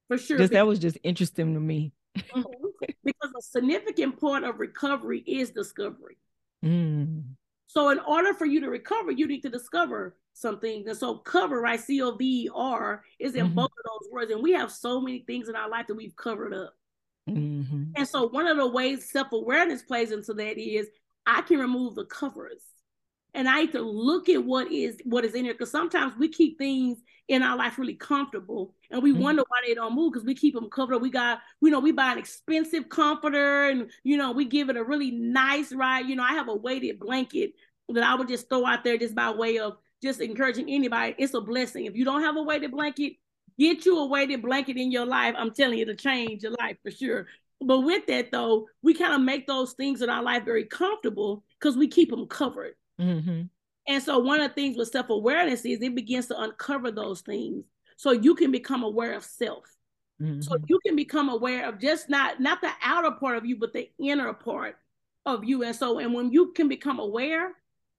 [0.08, 0.38] for sure.
[0.38, 1.94] Just that was just interesting to me.
[2.16, 2.86] Mm-hmm.
[3.04, 6.18] because a significant part of recovery is discovery.
[6.64, 7.24] Mm.
[7.68, 10.88] So, in order for you to recover, you need to discover something.
[10.88, 11.80] And so, cover, right?
[11.80, 13.56] C O V R is in mm-hmm.
[13.56, 14.32] both of those words.
[14.32, 16.74] And we have so many things in our life that we've covered up.
[17.30, 17.92] Mm-hmm.
[17.96, 20.88] And so, one of the ways self awareness plays into that is
[21.26, 22.64] I can remove the covers
[23.34, 26.30] and I need to look at what is what is in here because sometimes we
[26.30, 29.22] keep things in our life really comfortable and we mm-hmm.
[29.22, 30.98] wonder why they don't move because we keep them covered.
[30.98, 34.78] We got, you know, we buy an expensive comforter and you know we give it
[34.78, 36.08] a really nice ride.
[36.08, 37.54] You know, I have a weighted blanket
[37.90, 41.16] that I would just throw out there just by way of just encouraging anybody.
[41.18, 41.86] It's a blessing.
[41.86, 43.14] If you don't have a weighted blanket,
[43.60, 45.36] get you a weighted blanket in your life.
[45.38, 47.28] I'm telling you to change your life for sure.
[47.62, 51.44] But with that though, we kind of make those things in our life very comfortable
[51.60, 52.76] because we keep them covered.
[53.00, 53.44] Mm-hmm.
[53.88, 57.66] And so one of the things with self-awareness is it begins to uncover those things.
[57.98, 59.66] So you can become aware of self.
[60.22, 60.42] Mm-hmm.
[60.42, 63.74] So you can become aware of just not not the outer part of you, but
[63.74, 64.78] the inner part
[65.26, 65.64] of you.
[65.64, 67.54] And so, and when you can become aware,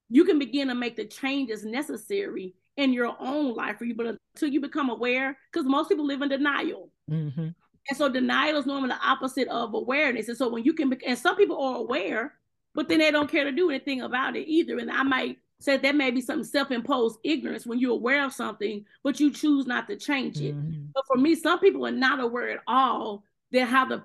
[0.09, 3.95] you can begin to make the changes necessary in your own life for you.
[3.95, 6.91] But until you become aware, because most people live in denial.
[7.11, 7.49] Mm-hmm.
[7.89, 10.29] And so denial is normally the opposite of awareness.
[10.29, 12.35] And so when you can, be, and some people are aware,
[12.75, 14.79] but then they don't care to do anything about it either.
[14.79, 18.85] And I might say that may be some self-imposed ignorance when you're aware of something,
[19.03, 20.57] but you choose not to change it.
[20.57, 20.87] Mm-hmm.
[20.95, 24.03] But for me, some people are not aware at all that how the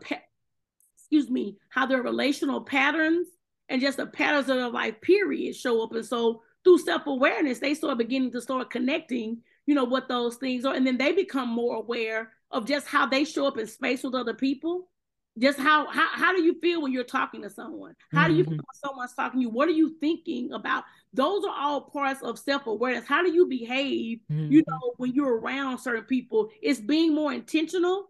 [0.98, 3.28] excuse me, how their relational patterns
[3.70, 5.94] and just the patterns of their life period show up.
[5.94, 10.66] And so through self-awareness, they start beginning to start connecting, you know, what those things
[10.66, 10.74] are.
[10.74, 14.16] And then they become more aware of just how they show up in space with
[14.16, 14.90] other people.
[15.38, 17.94] Just how how, how do you feel when you're talking to someone?
[18.14, 18.60] How do you feel mm-hmm.
[18.60, 19.50] when someone's talking to you?
[19.50, 20.86] What are you thinking about?
[21.14, 23.06] Those are all parts of self-awareness.
[23.06, 24.52] How do you behave, mm-hmm.
[24.52, 26.50] you know, when you're around certain people?
[26.62, 28.08] It's being more intentional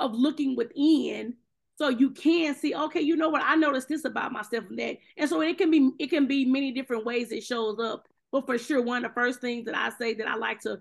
[0.00, 1.34] of looking within
[1.78, 4.96] so you can see okay you know what i noticed this about myself and that
[5.16, 8.46] and so it can be it can be many different ways it shows up but
[8.46, 10.78] for sure one of the first things that i say that i like to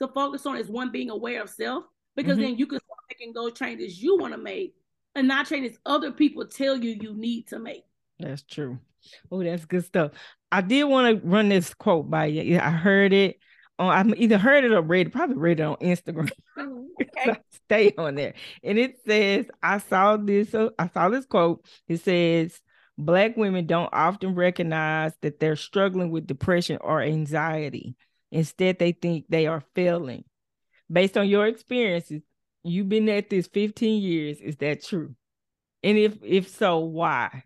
[0.00, 1.84] to focus on is one being aware of self
[2.14, 2.42] because mm-hmm.
[2.42, 4.74] then you can start making those changes you want to make
[5.16, 7.84] and not changes other people tell you you need to make
[8.20, 8.78] that's true
[9.32, 10.12] oh that's good stuff
[10.52, 13.38] i did want to run this quote by you i heard it
[13.78, 16.30] on I either heard it or read it, probably read it on Instagram.
[16.98, 17.36] Okay.
[17.66, 18.32] stay on there.
[18.62, 21.66] And it says, I saw this, uh, I saw this quote.
[21.88, 22.58] It says,
[22.96, 27.96] Black women don't often recognize that they're struggling with depression or anxiety.
[28.32, 30.24] Instead, they think they are failing.
[30.90, 32.22] Based on your experiences,
[32.66, 34.40] you've been at this 15 years.
[34.40, 35.14] Is that true?
[35.82, 37.44] And if if so, why?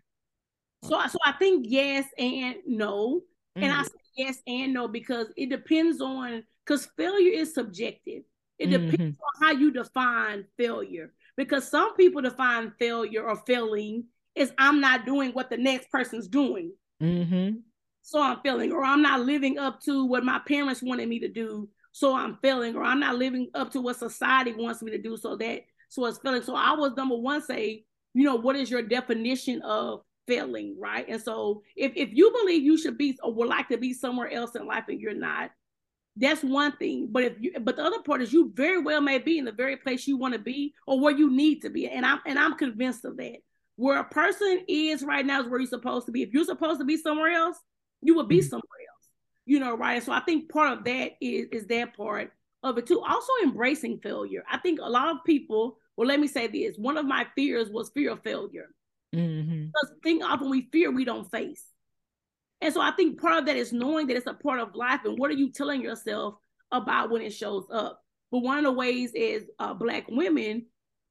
[0.83, 3.21] So, so I think yes and no.
[3.55, 3.63] Mm-hmm.
[3.63, 8.23] And I mm-hmm yes and no because it depends on because failure is subjective.
[8.59, 9.43] It depends mm-hmm.
[9.43, 11.13] on how you define failure.
[11.35, 14.05] Because some people define failure or failing
[14.35, 16.73] is I'm not doing what the next person's doing.
[17.01, 17.57] Mm-hmm.
[18.03, 21.27] So I'm failing, or I'm not living up to what my parents wanted me to
[21.27, 21.69] do.
[21.91, 25.17] So I'm failing, or I'm not living up to what society wants me to do.
[25.17, 26.41] So that so it's failing.
[26.41, 31.05] So I was number one say, you know, what is your definition of failing, right?
[31.07, 34.31] And so if, if you believe you should be or would like to be somewhere
[34.31, 35.51] else in life and you're not,
[36.15, 37.09] that's one thing.
[37.11, 39.51] But if you but the other part is you very well may be in the
[39.51, 41.87] very place you want to be or where you need to be.
[41.87, 43.37] And I'm and I'm convinced of that.
[43.77, 46.21] Where a person is right now is where you're supposed to be.
[46.21, 47.57] If you're supposed to be somewhere else,
[48.01, 48.49] you will be mm-hmm.
[48.49, 48.80] somewhere else.
[49.45, 50.01] You know, right?
[50.03, 52.31] So I think part of that is is that part
[52.63, 53.01] of it too.
[53.01, 54.43] Also embracing failure.
[54.49, 56.77] I think a lot of people, well, let me say this.
[56.77, 58.69] One of my fears was fear of failure.
[59.15, 59.65] Mm-hmm.
[59.65, 61.65] Because thing often we fear we don't face.
[62.61, 65.01] And so I think part of that is knowing that it's a part of life
[65.03, 66.35] and what are you telling yourself
[66.71, 67.99] about when it shows up.
[68.31, 70.67] But one of the ways is uh, black women,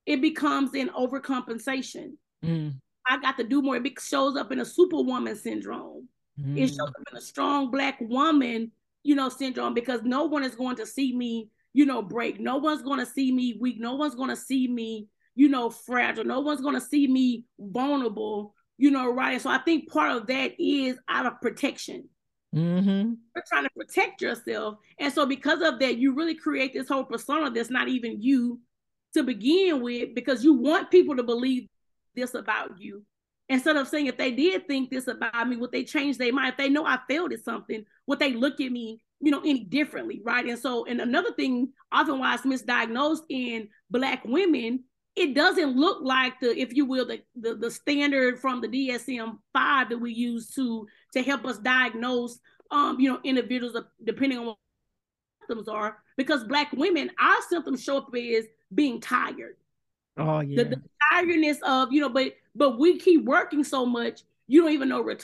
[0.06, 2.12] it becomes an overcompensation.
[2.44, 2.74] Mm.
[3.06, 3.76] I got to do more.
[3.76, 6.08] It shows up in a superwoman syndrome.
[6.40, 6.58] Mm.
[6.58, 8.72] It shows up in a strong black woman,
[9.02, 12.40] you know, syndrome because no one is going to see me, you know, break.
[12.40, 13.80] No one's going to see me weak.
[13.80, 16.24] No one's going to see me you know, fragile.
[16.24, 19.40] No one's going to see me vulnerable, you know, right?
[19.40, 22.08] so I think part of that is out of protection.
[22.54, 23.14] Mm-hmm.
[23.34, 24.76] You're trying to protect yourself.
[24.98, 28.60] And so because of that, you really create this whole persona that's not even you
[29.14, 31.68] to begin with because you want people to believe
[32.14, 33.04] this about you.
[33.50, 36.52] Instead of saying if they did think this about me, would they change their mind?
[36.52, 39.64] If they know I failed at something, would they look at me, you know, any
[39.64, 40.46] differently, right?
[40.46, 44.84] And so, and another thing often why it's misdiagnosed in black women
[45.16, 49.38] it doesn't look like the, if you will, the, the, the standard from the DSM
[49.52, 52.38] five that we use to to help us diagnose,
[52.70, 54.56] um, you know, individuals depending on what
[55.48, 55.98] symptoms are.
[56.16, 59.56] Because black women, our symptoms show up as being tired.
[60.16, 60.62] Oh yeah.
[60.62, 60.82] The, the
[61.12, 65.02] tiredness of you know, but but we keep working so much, you don't even know
[65.02, 65.16] we're.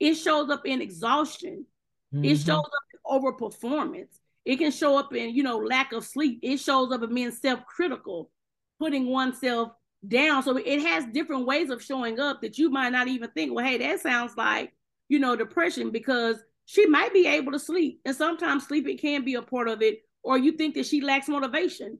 [0.00, 1.66] It shows up in exhaustion.
[2.14, 2.24] Mm-hmm.
[2.24, 4.18] It shows up in overperformance.
[4.44, 6.40] It can show up in you know lack of sleep.
[6.42, 8.30] It shows up in being self-critical
[8.78, 9.72] putting oneself
[10.06, 10.42] down.
[10.42, 13.64] So it has different ways of showing up that you might not even think, well,
[13.64, 14.72] hey, that sounds like,
[15.08, 18.00] you know, depression because she might be able to sleep.
[18.04, 21.28] And sometimes sleeping can be a part of it, or you think that she lacks
[21.28, 21.98] motivation.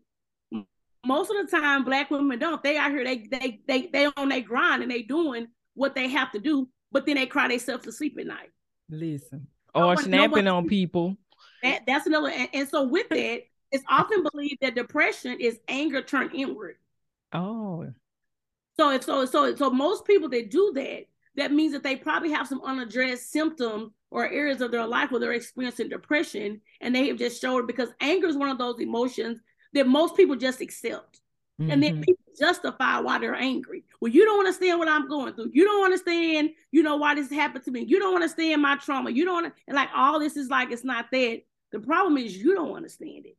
[1.05, 2.63] Most of the time, black women don't.
[2.63, 6.09] They out here, they they they they on their grind and they doing what they
[6.09, 8.51] have to do, but then they cry themselves to sleep at night.
[8.89, 9.47] Listen.
[9.75, 11.17] Or snapping on people.
[11.63, 16.03] That that's another and, and so with that, it's often believed that depression is anger
[16.03, 16.77] turned inward.
[17.33, 17.93] Oh.
[18.77, 22.31] So if so so so most people that do that, that means that they probably
[22.33, 27.09] have some unaddressed symptoms or areas of their life where they're experiencing depression and they
[27.09, 29.41] have just showed because anger is one of those emotions
[29.75, 31.21] that most people just accept.
[31.61, 31.71] Mm-hmm.
[31.71, 32.03] And then mm-hmm.
[32.03, 33.85] people justify why they're angry.
[34.01, 35.51] Well, you don't understand what I'm going through.
[35.53, 37.85] You don't understand, you know, why this happened to me.
[37.87, 39.11] You don't understand my trauma.
[39.11, 41.43] You don't, and like all this is like it's not that.
[41.71, 43.37] The problem is you don't understand it.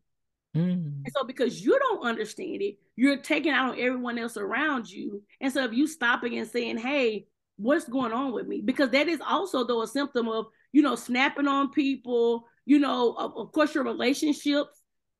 [0.55, 1.01] Mm.
[1.03, 5.21] And so, because you don't understand it, you're taking out on everyone else around you.
[5.41, 9.09] And so, if you stopping and saying, "Hey, what's going on with me?" Because that
[9.09, 12.47] is also though a symptom of you know snapping on people.
[12.65, 14.74] You know, of, of course, your relationships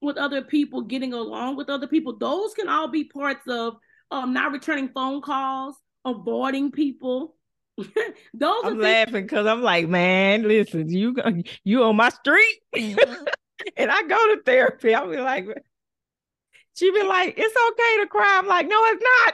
[0.06, 2.18] with other people, getting along with other people.
[2.18, 3.78] Those can all be parts of
[4.12, 7.36] um, not returning phone calls, avoiding people.
[8.34, 11.16] Those I'm laughing because I'm like, man, listen, you
[11.64, 14.94] you on my street, and I go to therapy.
[14.94, 15.48] I'll be like,
[16.78, 18.38] she be like, it's okay to cry.
[18.38, 19.34] I'm like, no, it's not.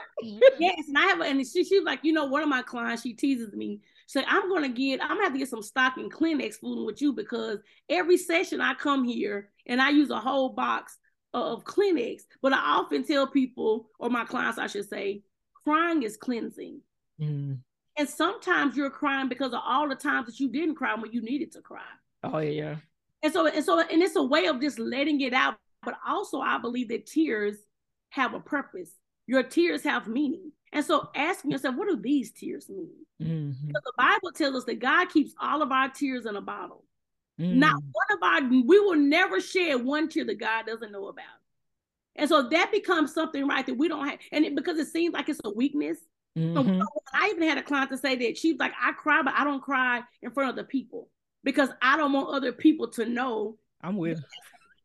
[0.58, 3.14] yes, and I have, and she she's like, you know, one of my clients, she
[3.14, 3.80] teases me.
[4.12, 7.00] So I'm gonna get, I'm gonna have to get some stock in Kleenex fooling with
[7.00, 10.98] you because every session I come here and I use a whole box
[11.32, 12.20] of Kleenex.
[12.42, 15.22] But I often tell people, or my clients, I should say,
[15.64, 16.82] crying is cleansing.
[17.18, 17.60] Mm.
[17.96, 21.22] And sometimes you're crying because of all the times that you didn't cry when you
[21.22, 21.80] needed to cry.
[22.22, 22.76] Oh yeah.
[23.22, 25.56] And so and so and it's a way of just letting it out.
[25.82, 27.56] But also I believe that tears
[28.10, 28.90] have a purpose.
[29.26, 30.52] Your tears have meaning.
[30.72, 32.90] And so asking yourself, what do these tears mean?
[33.22, 33.68] Mm-hmm.
[33.68, 36.84] the Bible tells us that God keeps all of our tears in a bottle.
[37.40, 37.56] Mm.
[37.56, 41.24] Not one of our, we will never share one tear that God doesn't know about.
[42.16, 44.18] And so that becomes something right that we don't have.
[44.32, 45.98] And it, because it seems like it's a weakness,
[46.36, 46.80] Mm-hmm.
[46.80, 49.44] So I even had a client to say that she's like, I cry, but I
[49.44, 51.08] don't cry in front of the people
[51.44, 53.58] because I don't want other people to know.
[53.82, 54.20] I'm with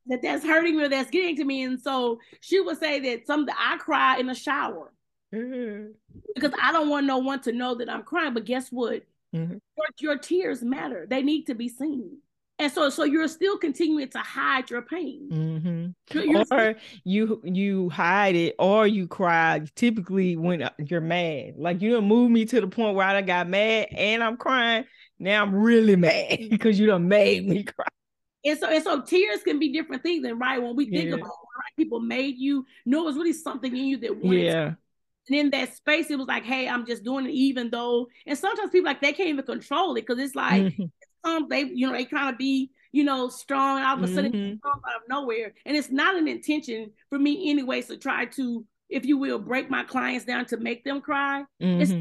[0.07, 1.63] that that's hurting me or that's getting to me.
[1.63, 4.93] And so she would say that some I cry in the shower
[5.33, 5.91] mm-hmm.
[6.35, 8.33] because I don't want no one to know that I'm crying.
[8.33, 9.03] But guess what?
[9.35, 9.57] Mm-hmm.
[9.77, 11.05] Your, your tears matter.
[11.09, 12.17] They need to be seen
[12.59, 16.17] and so so you're still continuing to hide your pain mm-hmm.
[16.17, 21.81] you're, or you you hide it or you cry typically when uh, you're mad like
[21.81, 24.85] you don't move me to the point where i got mad and i'm crying
[25.19, 27.85] now i'm really mad because you done made me cry
[28.45, 31.15] and so and so tears can be different things and right when we think yeah.
[31.15, 34.65] about right, people made you know it was really something in you that wanted yeah
[34.65, 34.77] to
[35.29, 38.07] and in that space, it was like, hey, I'm just doing it, even though.
[38.25, 40.85] And sometimes people like they can't even control it because it's like mm-hmm
[41.27, 44.07] some they you know they kind of be you know strong and all of a
[44.07, 44.67] sudden mm-hmm.
[44.67, 49.05] out of nowhere and it's not an intention for me anyways to try to if
[49.05, 51.81] you will break my clients down to make them cry mm-hmm.
[51.81, 51.93] it's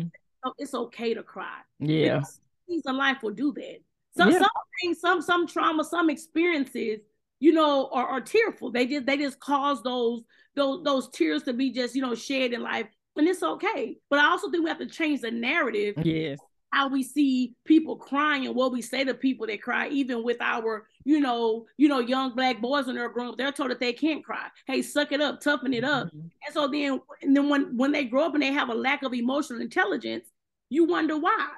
[0.58, 2.22] it's okay to cry yeah
[2.68, 3.78] things in life will do that
[4.16, 4.38] some yeah.
[4.38, 4.48] some
[4.80, 7.00] things some some trauma some experiences
[7.40, 10.22] you know are, are tearful they just they just cause those
[10.54, 12.86] those those tears to be just you know shed in life
[13.16, 16.38] and it's okay but i also think we have to change the narrative yes
[16.76, 20.36] how we see people crying and what we say to people that cry, even with
[20.42, 23.80] our, you know, you know, young black boys when they're grown up, they're told that
[23.80, 24.46] they can't cry.
[24.66, 26.08] Hey, suck it up, toughen it up.
[26.08, 26.18] Mm-hmm.
[26.18, 29.02] And so then, and then when when they grow up and they have a lack
[29.02, 30.26] of emotional intelligence,
[30.68, 31.48] you wonder why.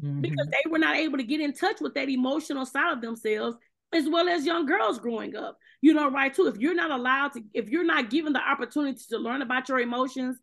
[0.00, 0.20] Mm-hmm.
[0.20, 3.56] Because they were not able to get in touch with that emotional side of themselves,
[3.92, 5.58] as well as young girls growing up.
[5.82, 6.46] You know, right too.
[6.46, 9.80] If you're not allowed to, if you're not given the opportunity to learn about your
[9.80, 10.38] emotions,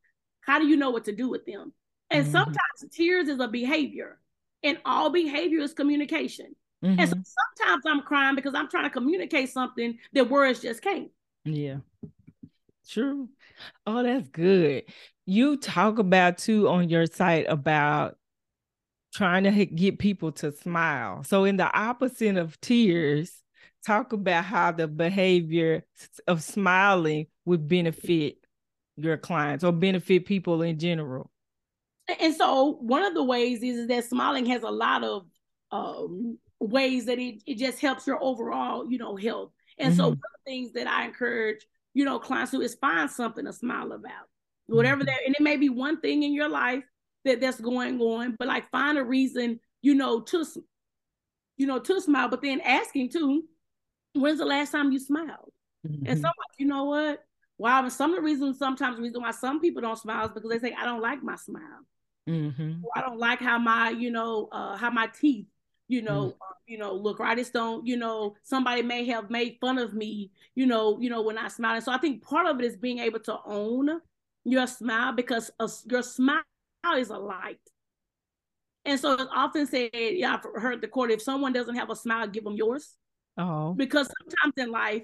[0.47, 1.73] how do you know what to do with them?
[2.09, 2.31] And mm-hmm.
[2.31, 4.17] sometimes tears is a behavior,
[4.63, 6.55] and all behavior is communication.
[6.83, 6.99] Mm-hmm.
[6.99, 7.57] And so mm-hmm.
[7.57, 11.09] sometimes I'm crying because I'm trying to communicate something that words just can't.
[11.43, 11.77] Yeah.
[12.89, 13.29] True.
[13.85, 14.83] Oh, that's good.
[15.25, 18.17] You talk about too on your site about
[19.13, 21.23] trying to get people to smile.
[21.23, 23.33] So, in the opposite of tears,
[23.85, 25.83] talk about how the behavior
[26.27, 28.37] of smiling would benefit
[28.97, 31.31] your clients or benefit people in general.
[32.19, 35.25] And so one of the ways is, is that smiling has a lot of
[35.71, 39.51] um, ways that it, it just helps your overall, you know, health.
[39.77, 39.97] And mm-hmm.
[39.97, 43.45] so one of the things that I encourage, you know, clients to is find something
[43.45, 44.27] to smile about.
[44.67, 45.05] Whatever mm-hmm.
[45.05, 46.83] that, and it may be one thing in your life
[47.25, 50.45] that that's going on, but like find a reason, you know, to
[51.57, 53.43] you know, to smile, but then asking too,
[54.13, 55.51] when's the last time you smiled?
[55.87, 56.05] Mm-hmm.
[56.07, 57.23] And so like, you know what?
[57.57, 60.49] Wow, some of the reasons, sometimes the reason why some people don't smile is because
[60.49, 61.85] they say, I don't like my smile.
[62.29, 62.81] Mm-hmm.
[62.95, 65.47] I don't like how my, you know, uh, how my teeth,
[65.87, 67.21] you know, mm uh, you know, look.
[67.21, 70.99] Or I just don't, you know, somebody may have made fun of me, you know,
[70.99, 71.75] you know, when I smile.
[71.75, 74.01] And so I think part of it is being able to own
[74.43, 76.41] your smile because a, your smile
[76.97, 77.61] is a light.
[78.83, 81.95] And so it's often said, yeah, I've heard the quote: if someone doesn't have a
[81.95, 82.95] smile, give them yours.
[83.37, 85.03] Oh, because sometimes in life,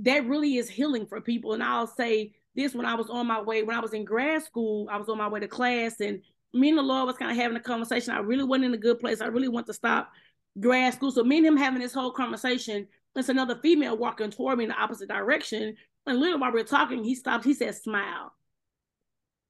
[0.00, 1.52] that really is healing for people.
[1.52, 4.42] And I'll say this: when I was on my way, when I was in grad
[4.42, 6.22] school, I was on my way to class, and
[6.52, 8.12] me and the Lord was kind of having a conversation.
[8.12, 9.20] I really wasn't in a good place.
[9.20, 10.10] I really want to stop
[10.58, 11.12] grad school.
[11.12, 14.70] So me and him having this whole conversation, there's another female walking toward me in
[14.70, 15.76] the opposite direction.
[16.06, 18.32] And literally while we are talking, he stops, he says, smile.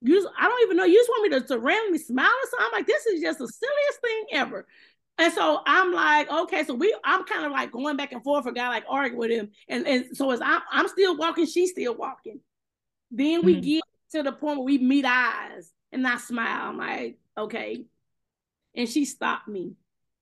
[0.02, 0.84] You just, I don't even know.
[0.84, 2.66] You just want me to, to randomly smile or something?
[2.66, 4.66] I'm like, this is just the silliest thing ever.
[5.20, 8.46] And so I'm like, okay, so we I'm kind of like going back and forth
[8.46, 9.50] a guy like arguing with him.
[9.68, 12.40] And, and so as I'm I'm still walking, she's still walking.
[13.10, 13.60] Then we mm-hmm.
[13.60, 15.70] get to the point where we meet eyes.
[15.92, 16.70] And I smile.
[16.70, 17.84] I'm like, okay.
[18.74, 19.74] And she stopped me.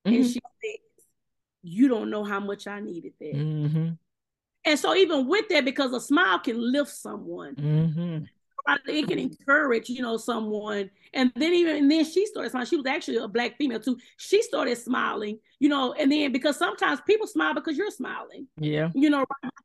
[0.04, 0.16] Mm-hmm.
[0.16, 1.04] And she says,
[1.62, 3.34] You don't know how much I needed that.
[3.34, 3.88] Mm-hmm.
[4.64, 8.28] And so, even with that, because a smile can lift someone.
[8.68, 8.90] Mm-hmm.
[8.90, 10.90] it can encourage, you know, someone.
[11.14, 12.66] And then even and then she started smiling.
[12.66, 13.98] She was actually a black female too.
[14.16, 18.46] She started smiling, you know, and then because sometimes people smile because you're smiling.
[18.58, 18.90] Yeah.
[18.94, 19.24] You know,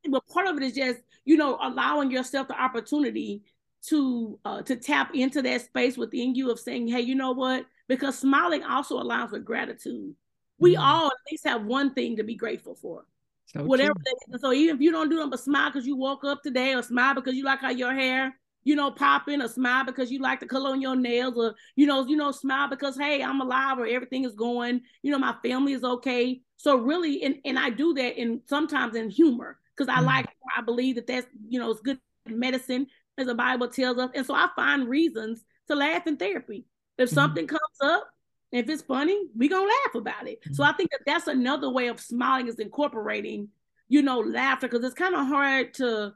[0.09, 3.43] but part of it is just, you know, allowing yourself the opportunity
[3.87, 7.65] to uh to tap into that space within you of saying, hey, you know what?
[7.87, 10.15] Because smiling also allows for gratitude.
[10.57, 10.79] We mm.
[10.79, 13.05] all at least have one thing to be grateful for.
[13.47, 13.93] So Whatever
[14.39, 16.81] So even if you don't do them but smile because you woke up today or
[16.81, 18.33] smile because you like how your hair
[18.64, 21.86] you know, popping or smile because you like the color on your nails or, you
[21.86, 25.36] know, you know, smile because, hey, I'm alive or everything is going, you know, my
[25.43, 26.41] family is okay.
[26.57, 30.28] So really, and, and I do that in sometimes in humor because I mm like,
[30.55, 32.88] I believe that that's, you know, it's good medicine
[33.18, 34.09] as the Bible tells us.
[34.16, 36.66] And so I find reasons to laugh in therapy.
[36.97, 38.07] If mm something comes up,
[38.51, 40.39] if it's funny, we gonna laugh about it.
[40.47, 43.49] mm So I think that that's another way of smiling is incorporating,
[43.89, 46.14] you know, laughter because it's kind of hard to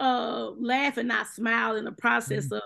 [0.00, 2.54] uh laugh and not smile in the process mm-hmm.
[2.54, 2.62] of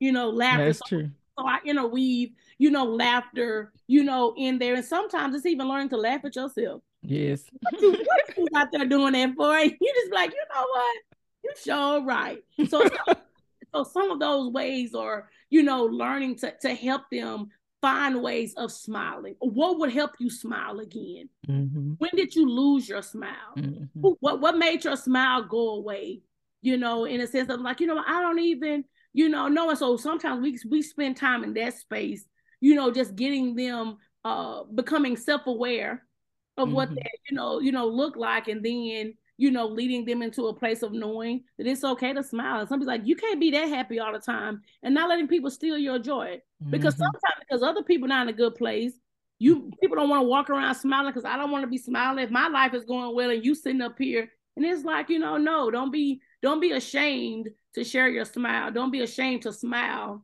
[0.00, 0.64] you know laughter.
[0.66, 1.10] That's so, true.
[1.38, 5.88] So I interweave, you know, laughter, you know, in there, and sometimes it's even learning
[5.90, 6.82] to laugh at yourself.
[7.02, 7.44] Yes.
[7.60, 9.58] what, you, what you out there doing that for?
[9.58, 10.96] You just like, you know what?
[11.42, 12.42] You sure right.
[12.68, 12.88] So,
[13.74, 17.50] so some of those ways are, you know, learning to to help them
[17.82, 19.34] find ways of smiling.
[19.40, 21.28] What would help you smile again?
[21.46, 21.94] Mm-hmm.
[21.98, 23.54] When did you lose your smile?
[23.56, 24.08] Mm-hmm.
[24.20, 26.22] What what made your smile go away?
[26.64, 29.68] You know, in a sense of like, you know, I don't even, you know, know.
[29.68, 32.24] And so sometimes we we spend time in that space,
[32.60, 36.02] you know, just getting them uh becoming self-aware
[36.56, 36.74] of mm-hmm.
[36.74, 40.46] what they, you know, you know, look like and then you know, leading them into
[40.46, 42.60] a place of knowing that it's okay to smile.
[42.60, 45.50] And somebody's like, you can't be that happy all the time and not letting people
[45.50, 46.40] steal your joy.
[46.70, 47.02] Because mm-hmm.
[47.02, 48.92] sometimes because other people not in a good place,
[49.40, 52.22] you people don't want to walk around smiling because I don't want to be smiling
[52.22, 54.30] if my life is going well and you sitting up here.
[54.56, 58.70] And it's like, you know, no, don't be don't be ashamed to share your smile.
[58.70, 60.22] Don't be ashamed to smile.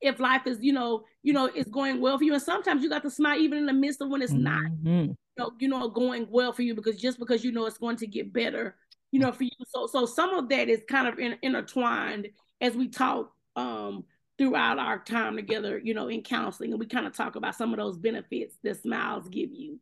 [0.00, 2.32] If life is, you know, you know, it's going well for you.
[2.34, 4.44] And sometimes you got to smile even in the midst of when it's mm-hmm.
[4.44, 7.78] not, you know, you know, going well for you because just because you know it's
[7.78, 8.76] going to get better,
[9.10, 9.50] you know, for you.
[9.66, 12.28] So so some of that is kind of in, intertwined
[12.60, 14.04] as we talk um
[14.38, 16.70] throughout our time together, you know, in counseling.
[16.70, 19.80] And we kind of talk about some of those benefits that smiles give you.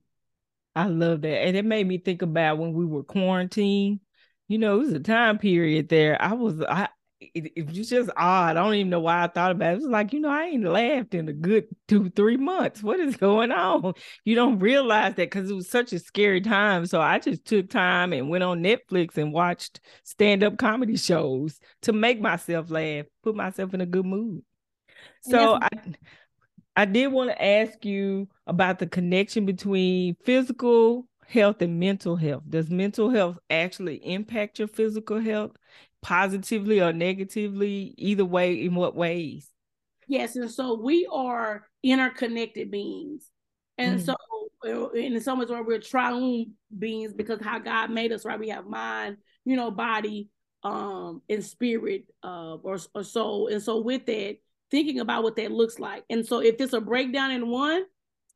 [0.74, 1.42] I love that.
[1.42, 4.00] And it made me think about when we were quarantined
[4.52, 6.20] you know, it was a time period there.
[6.20, 6.90] I was, I,
[7.20, 8.50] it, it, was just odd.
[8.58, 9.76] I don't even know why I thought about it.
[9.76, 12.82] It was like, you know, I ain't laughed in a good two, three months.
[12.82, 13.94] What is going on?
[14.26, 16.84] You don't realize that because it was such a scary time.
[16.84, 21.58] So I just took time and went on Netflix and watched stand up comedy shows
[21.80, 24.42] to make myself laugh, put myself in a good mood.
[25.22, 25.68] So I,
[26.76, 32.42] I did want to ask you about the connection between physical health and mental health.
[32.48, 35.52] Does mental health actually impact your physical health
[36.02, 37.94] positively or negatively?
[37.96, 39.48] Either way, in what ways?
[40.06, 43.30] Yes, and so we are interconnected beings.
[43.78, 44.04] And mm.
[44.04, 48.38] so in some ways where we're triune beings because how God made us, right?
[48.38, 50.28] We have mind, you know, body,
[50.62, 53.48] um, and spirit, uh, or, or soul.
[53.48, 54.36] And so with that,
[54.70, 56.04] thinking about what that looks like.
[56.08, 57.84] And so if it's a breakdown in one,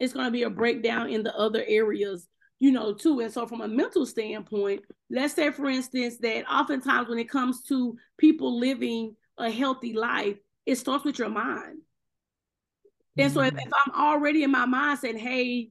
[0.00, 2.26] it's going to be a breakdown in the other areas
[2.58, 3.20] you know, too.
[3.20, 7.62] And so, from a mental standpoint, let's say, for instance, that oftentimes when it comes
[7.64, 11.78] to people living a healthy life, it starts with your mind.
[13.18, 15.70] And so, if, if I'm already in my mind saying, hey,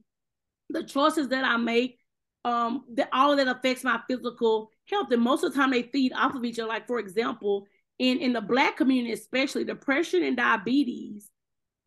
[0.70, 1.98] the choices that I make,
[2.44, 5.82] um, that all of that affects my physical health, and most of the time they
[5.82, 6.68] feed off of each other.
[6.68, 7.66] Like, for example,
[7.98, 11.30] in, in the Black community, especially, depression and diabetes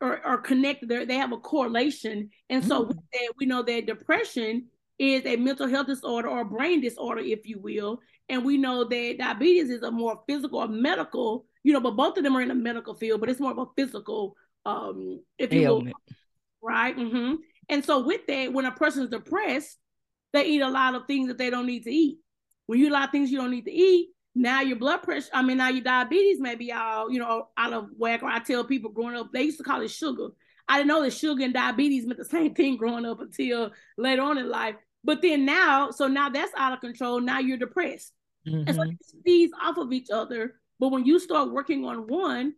[0.02, 0.88] are, are connected.
[0.90, 2.30] They're, they have a correlation.
[2.50, 2.98] And so, mm-hmm.
[3.12, 4.66] that, we know that depression
[5.00, 8.00] is a mental health disorder or brain disorder, if you will.
[8.28, 12.18] And we know that diabetes is a more physical or medical, you know, but both
[12.18, 14.36] of them are in the medical field, but it's more of a physical,
[14.66, 15.96] um, if you Ailment.
[15.96, 16.16] will,
[16.70, 16.94] right?
[16.94, 17.36] Mm-hmm.
[17.70, 19.78] And so with that, when a person is depressed,
[20.34, 22.18] they eat a lot of things that they don't need to eat.
[22.66, 25.02] When you eat a lot of things you don't need to eat, now your blood
[25.02, 28.22] pressure, I mean, now your diabetes may be all, you know, out of whack.
[28.22, 30.28] Or I tell people growing up, they used to call it sugar.
[30.68, 34.22] I didn't know that sugar and diabetes meant the same thing growing up until later
[34.22, 34.76] on in life.
[35.02, 37.20] But then now, so now that's out of control.
[37.20, 38.12] Now you're depressed.
[38.46, 38.68] Mm-hmm.
[38.68, 38.90] And so mm-hmm.
[38.90, 40.54] it feeds off of each other.
[40.78, 42.54] But when you start working on one,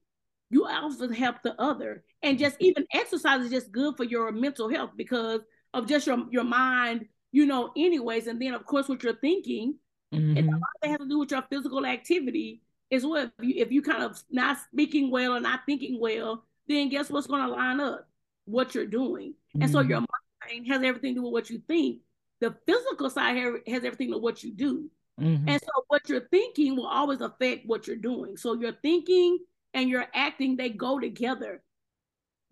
[0.51, 2.05] you also help the other.
[2.23, 5.41] And just even exercise is just good for your mental health because
[5.73, 8.27] of just your, your mind, you know, anyways.
[8.27, 9.77] And then of course what you're thinking,
[10.15, 10.37] mm-hmm.
[10.37, 13.31] and a lot that has to do with your physical activity as well.
[13.39, 17.11] if you, if you kind of not speaking well or not thinking well, then guess
[17.11, 18.07] what's going to line up?
[18.45, 19.31] What you're doing.
[19.31, 19.63] Mm-hmm.
[19.63, 20.57] And so your mm-hmm.
[20.57, 22.01] mind has everything to do with what you think
[22.43, 23.37] the physical side
[23.69, 24.91] has everything to what you do.
[25.21, 25.49] Mm-hmm.
[25.49, 28.37] And so what you're thinking will always affect what you're doing.
[28.37, 29.39] So your thinking
[29.73, 31.63] and your acting, they go together.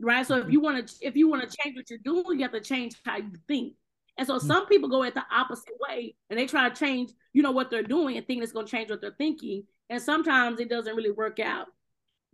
[0.01, 0.24] Right.
[0.24, 2.53] So if you want to if you want to change what you're doing, you have
[2.53, 3.74] to change how you think.
[4.16, 7.43] And so some people go at the opposite way and they try to change, you
[7.43, 9.64] know, what they're doing and think it's going to change what they're thinking.
[9.88, 11.66] And sometimes it doesn't really work out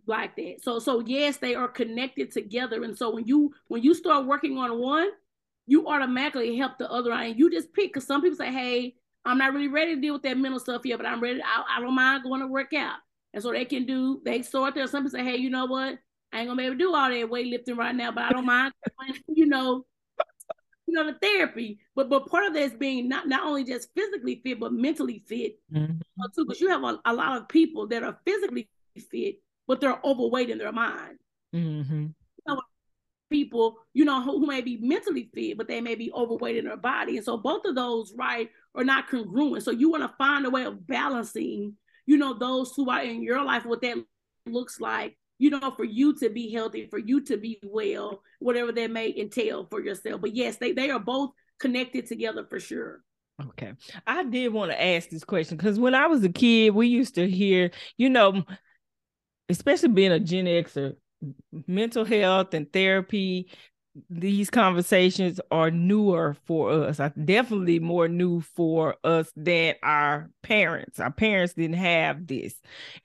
[0.05, 0.57] like that.
[0.61, 2.83] So so yes, they are connected together.
[2.83, 5.09] And so when you when you start working on one,
[5.67, 8.95] you automatically help the other and you just pick because some people say, Hey,
[9.25, 11.41] I'm not really ready to deal with that mental stuff yet, but I'm ready.
[11.41, 12.97] I, I don't mind going to work out.
[13.33, 14.87] And so they can do, they sort there.
[14.87, 15.99] Some people say, Hey, you know what?
[16.33, 18.45] I ain't gonna be able to do all that weightlifting right now, but I don't
[18.45, 18.73] mind,
[19.27, 19.85] you know,
[20.85, 21.79] you know, the therapy.
[21.95, 25.23] But but part of that is being not not only just physically fit, but mentally
[25.27, 25.99] fit mm-hmm.
[26.35, 28.69] too, because you have a, a, lot of people that are physically
[29.09, 29.35] fit,
[29.67, 31.17] but they're overweight in their mind.
[31.55, 32.07] Mm-hmm.
[32.07, 32.13] You
[32.45, 32.61] know,
[33.29, 36.65] people, you know, who, who, may be mentally fit, but they may be overweight in
[36.65, 39.63] their body, and so both of those, right, are not congruent.
[39.63, 41.75] So you want to find a way of balancing,
[42.05, 43.97] you know, those who are in your life, what that
[44.45, 48.71] looks like you know, for you to be healthy, for you to be well, whatever
[48.71, 50.21] that may entail for yourself.
[50.21, 53.03] But yes, they, they are both connected together for sure.
[53.49, 53.73] Okay.
[54.05, 57.15] I did want to ask this question because when I was a kid, we used
[57.15, 58.43] to hear, you know,
[59.49, 60.95] especially being a Gen Xer,
[61.67, 63.49] mental health and therapy
[64.09, 66.99] these conversations are newer for us.
[66.99, 70.99] I definitely more new for us than our parents.
[70.99, 72.55] Our parents didn't have this.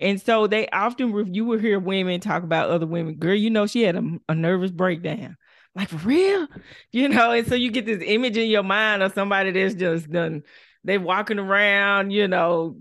[0.01, 3.67] And so they often you will hear women talk about other women, girl, you know,
[3.67, 5.37] she had a, a nervous breakdown.
[5.75, 6.47] Like for real?
[6.93, 10.11] You know, and so you get this image in your mind of somebody that's just
[10.11, 10.43] done
[10.85, 12.77] they walking around, you know,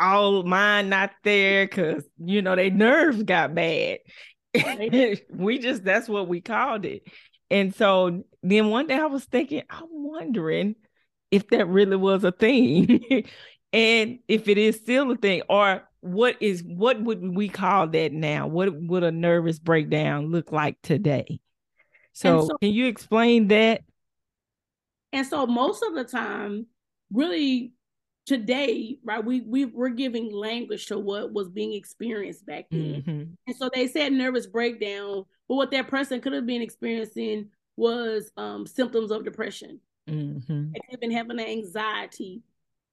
[0.00, 3.98] all mind not there because you know their nerves got bad.
[5.30, 7.02] we just that's what we called it.
[7.50, 10.74] And so then one day I was thinking, I'm wondering
[11.30, 13.24] if that really was a thing.
[13.72, 18.12] and if it is still a thing, or what is what would we call that
[18.12, 18.46] now?
[18.46, 21.40] What would a nervous breakdown look like today?
[22.12, 23.82] So, so can you explain that?
[25.12, 26.66] And so most of the time,
[27.12, 27.72] really
[28.26, 33.02] today, right, we, we we're giving language to what was being experienced back then.
[33.02, 33.22] Mm-hmm.
[33.46, 38.32] And so they said nervous breakdown but what that person could have been experiencing was
[38.38, 39.80] um, symptoms of depression.
[40.08, 40.72] Mm-hmm.
[40.72, 42.42] They could have been having an anxiety,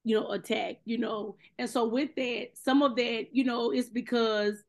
[0.03, 1.37] you know, attack, you know.
[1.57, 4.61] And so with that, some of that, you know, is because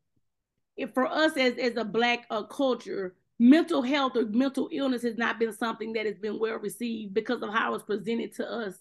[0.76, 5.18] if for us as as a black uh, culture, mental health or mental illness has
[5.18, 8.74] not been something that has been well received because of how it's presented to us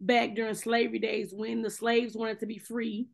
[0.00, 3.08] back during slavery days when the slaves wanted to be free.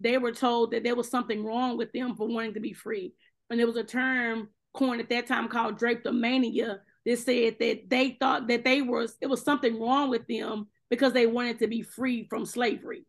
[0.00, 3.14] They were told that there was something wrong with them for wanting to be free.
[3.50, 8.16] And there was a term coined at that time called drapetomania that said that they
[8.18, 11.82] thought that they was it was something wrong with them because they wanted to be
[11.82, 13.06] free from slavery.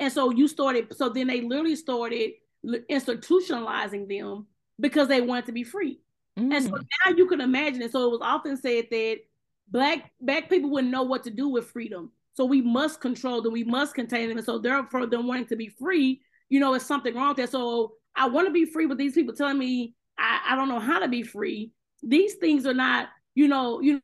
[0.00, 2.32] And so you started, so then they literally started
[2.64, 4.46] institutionalizing them
[4.78, 6.00] because they wanted to be free.
[6.38, 6.54] Mm.
[6.54, 6.86] And so mm.
[7.06, 7.92] now you can imagine it.
[7.92, 9.18] So it was often said that
[9.68, 12.12] black black people wouldn't know what to do with freedom.
[12.38, 14.38] So we must control them, we must contain them.
[14.38, 17.48] And so therefore them wanting to be free, you know, it's something wrong there.
[17.48, 20.78] So I want to be free, but these people telling me I, I don't know
[20.78, 21.72] how to be free.
[22.00, 24.00] These things are not, you know, you know,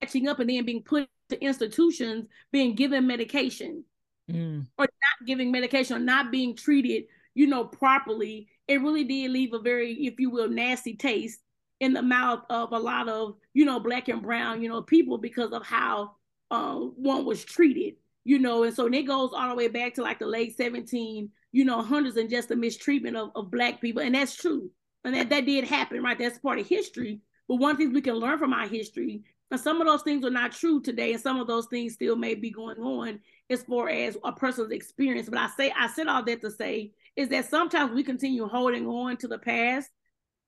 [0.00, 3.82] catching up and then being put to institutions, being given medication
[4.30, 4.64] mm.
[4.78, 8.46] or not giving medication or not being treated, you know, properly.
[8.68, 11.40] It really did leave a very, if you will, nasty taste
[11.80, 15.18] in the mouth of a lot of, you know, black and brown, you know, people
[15.18, 16.12] because of how
[16.50, 17.94] um, one was treated,
[18.24, 21.30] you know, and so it goes all the way back to like the late 17,
[21.52, 24.02] you know, hundreds and just the mistreatment of, of black people.
[24.02, 24.70] And that's true
[25.04, 26.18] and that, that did happen, right?
[26.18, 27.20] That's part of history.
[27.48, 30.30] But one thing we can learn from our history, and some of those things are
[30.30, 33.88] not true today, and some of those things still may be going on as far
[33.88, 35.28] as a person's experience.
[35.28, 38.86] But I say I said all that to say is that sometimes we continue holding
[38.86, 39.88] on to the past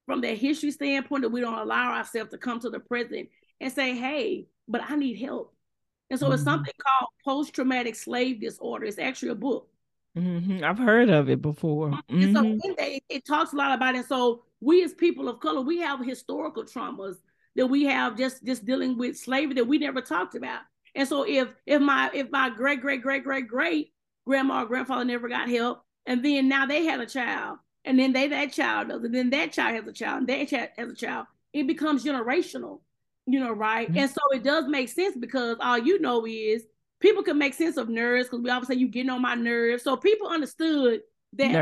[0.05, 3.29] from that history standpoint that we don't allow ourselves to come to the present
[3.61, 5.55] and say, hey, but I need help.
[6.11, 6.35] And so mm-hmm.
[6.35, 8.87] it's something called post-traumatic slave disorder.
[8.87, 9.69] It's actually a book.
[10.17, 10.65] Mm-hmm.
[10.65, 11.91] I've heard of it before.
[12.11, 12.35] Mm-hmm.
[12.35, 14.07] so it, it, talks a lot about it.
[14.07, 17.17] So we as people of color, we have historical traumas
[17.55, 20.63] that we have just just dealing with slavery that we never talked about.
[20.95, 23.93] And so if if my if my great great great great great
[24.27, 28.13] grandma or grandfather never got help, and then now they had a child, and then
[28.13, 30.91] they that child does, and then that child has a child, and that child has
[30.91, 32.81] a child, it becomes generational,
[33.27, 33.89] you know, right?
[33.89, 33.99] Mm-hmm.
[33.99, 36.65] And so it does make sense because all you know is
[37.01, 39.83] people can make sense of nerves because we always say you getting on my nerves.
[39.83, 41.01] So people understood
[41.35, 41.53] that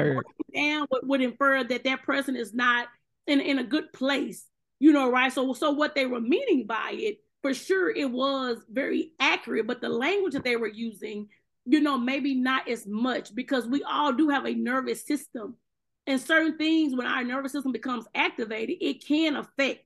[0.54, 2.88] down would, would infer that that person is not
[3.26, 4.46] in, in a good place,
[4.80, 5.32] you know, right?
[5.32, 9.80] So so what they were meaning by it, for sure, it was very accurate, but
[9.80, 11.28] the language that they were using,
[11.66, 15.56] you know, maybe not as much because we all do have a nervous system.
[16.06, 19.84] and certain things when our nervous system becomes activated, it can affect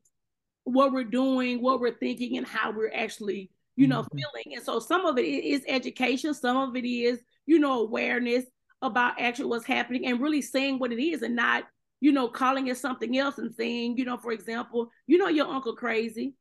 [0.65, 4.19] what we're doing, what we're thinking, and how we're actually, you know, mm-hmm.
[4.19, 4.57] feeling.
[4.57, 8.45] And so some of it is education, some of it is, you know, awareness
[8.81, 11.65] about actually what's happening and really saying what it is and not,
[12.01, 15.47] you know, calling it something else and saying, you know, for example, you know, your
[15.47, 16.35] uncle crazy.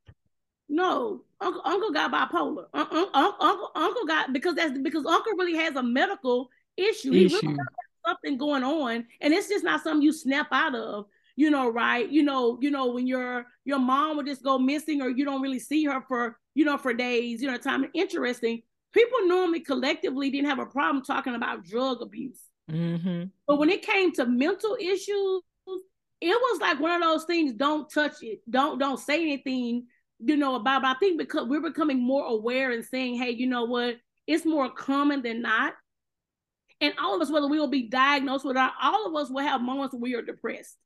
[0.68, 2.64] No, uncle, uncle got bipolar.
[2.72, 7.12] uncle, uncle, uncle got because that's because uncle really has a medical issue.
[7.12, 7.40] issue.
[7.40, 7.58] He really
[8.06, 11.06] something going on, and it's just not something you snap out of
[11.36, 12.08] you know, right?
[12.08, 15.42] You know, you know, when your your mom would just go missing or you don't
[15.42, 18.62] really see her for, you know, for days, you know, time interesting.
[18.92, 22.40] People normally collectively didn't have a problem talking about drug abuse.
[22.70, 23.24] Mm-hmm.
[23.46, 25.42] But when it came to mental issues,
[26.20, 28.40] it was like one of those things, don't touch it.
[28.48, 29.86] Don't don't say anything,
[30.20, 33.46] you know, about but I think because we're becoming more aware and saying, hey, you
[33.46, 35.72] know what, it's more common than not.
[36.80, 39.42] And all of us, whether we will be diagnosed with it, all of us will
[39.42, 40.76] have moments where we are depressed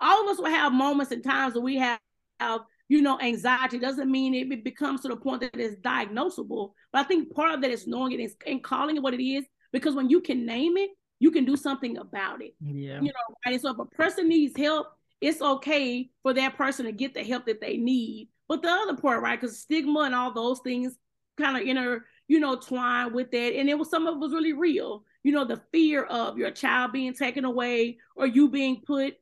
[0.00, 1.98] all of us will have moments and times that we have,
[2.40, 3.78] have you know, anxiety.
[3.78, 6.72] Doesn't mean it becomes to the point that it's diagnosable.
[6.92, 9.44] But I think part of that is knowing it and calling it what it is.
[9.72, 12.54] Because when you can name it, you can do something about it.
[12.60, 13.00] Yeah.
[13.00, 13.52] You know, right?
[13.52, 14.86] And so if a person needs help,
[15.20, 18.28] it's okay for that person to get the help that they need.
[18.48, 19.38] But the other part, right?
[19.38, 20.96] Because stigma and all those things
[21.36, 23.54] kind of inner, you know, twine with that.
[23.56, 25.04] And it was some of it was really real.
[25.22, 29.14] You know, the fear of your child being taken away or you being put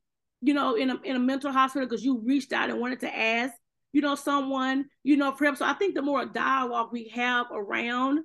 [0.46, 3.14] you know, in a in a mental hospital because you reached out and wanted to
[3.14, 3.52] ask,
[3.92, 8.20] you know, someone, you know, for So I think the more dialogue we have around,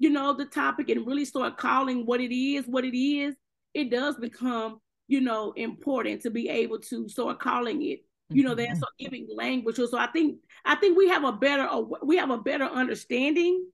[0.00, 3.36] you know, the topic and really start calling what it is, what it is,
[3.72, 8.00] it does become, you know, important to be able to start calling it,
[8.30, 9.04] you know, that's mm-hmm.
[9.04, 9.76] giving language.
[9.76, 11.68] So I think I think we have a better
[12.02, 13.64] we have a better understanding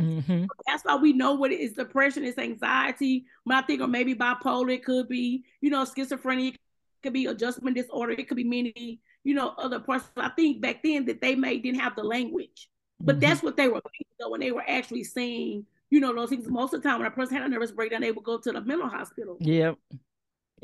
[0.00, 0.44] Mm-hmm.
[0.66, 3.24] That's why we know what it is depression, it's anxiety.
[3.50, 6.54] I think, or maybe bipolar, it could be, you know, schizophrenia,
[7.02, 8.12] could be adjustment disorder.
[8.12, 10.04] It could be many, you know, other parts.
[10.16, 12.68] I think back then that they may didn't have the language,
[13.00, 13.20] but mm-hmm.
[13.20, 13.82] that's what they were
[14.20, 16.48] though when they were actually saying, you know, those things.
[16.48, 18.52] Most of the time, when a person had a nervous breakdown, they would go to
[18.52, 19.36] the mental hospital.
[19.40, 19.76] Yep.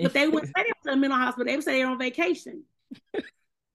[0.00, 1.46] But they wouldn't say they were to the mental hospital.
[1.46, 2.62] They would say they're on vacation.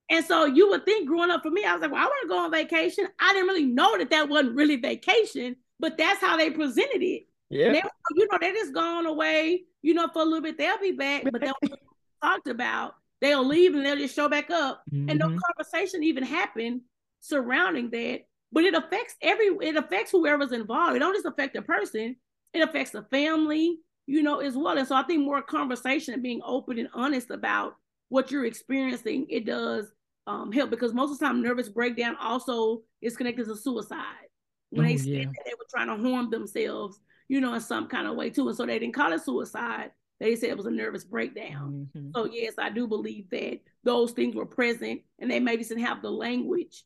[0.10, 2.22] and so you would think growing up for me, I was like, well, I want
[2.24, 3.08] to go on vacation.
[3.20, 7.28] I didn't really know that that wasn't really vacation, but that's how they presented it.
[7.50, 7.74] Yeah.
[7.74, 10.58] You know, they're just going away, you know, for a little bit.
[10.58, 11.54] They'll be back, but they'll
[12.24, 14.84] talked about, they'll leave and they'll just show back up.
[14.92, 15.10] Mm-hmm.
[15.10, 15.38] And no mm-hmm.
[15.48, 16.82] conversation even happened
[17.20, 18.22] surrounding that.
[18.52, 20.96] But it affects every it affects whoever's involved.
[20.96, 22.16] It don't just affect the person,
[22.54, 24.78] it affects the family, you know, as well.
[24.78, 27.76] And so I think more conversation and being open and honest about
[28.10, 29.92] what you're experiencing, it does
[30.28, 34.28] um, help because most of the time nervous breakdown also is connected to suicide.
[34.70, 37.88] When oh, they said that they were trying to harm themselves, you know, in some
[37.88, 38.48] kind of way too.
[38.48, 39.92] And so they didn't call it suicide
[40.24, 41.90] they said it was a nervous breakdown.
[41.96, 42.12] Mm-hmm.
[42.16, 46.02] So yes, I do believe that those things were present, and they maybe didn't have
[46.02, 46.84] the language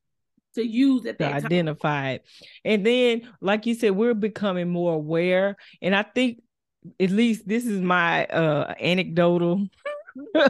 [0.55, 2.25] to use at that identify it.
[2.65, 6.41] And then, like you said, we're becoming more aware, and I think
[6.99, 9.67] at least this is my uh anecdotal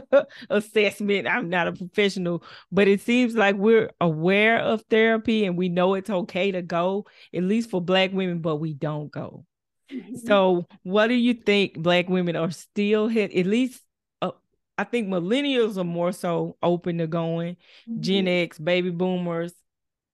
[0.50, 1.28] assessment.
[1.28, 5.92] I'm not a professional, but it seems like we're aware of therapy and we know
[5.92, 9.44] it's okay to go, at least for Black women, but we don't go.
[9.92, 10.16] Mm-hmm.
[10.26, 13.34] So, what do you think Black women are still hit?
[13.34, 13.82] At least,
[14.20, 14.32] uh,
[14.76, 17.56] I think millennials are more so open to going.
[17.88, 18.00] Mm-hmm.
[18.00, 19.54] Gen X, baby boomers,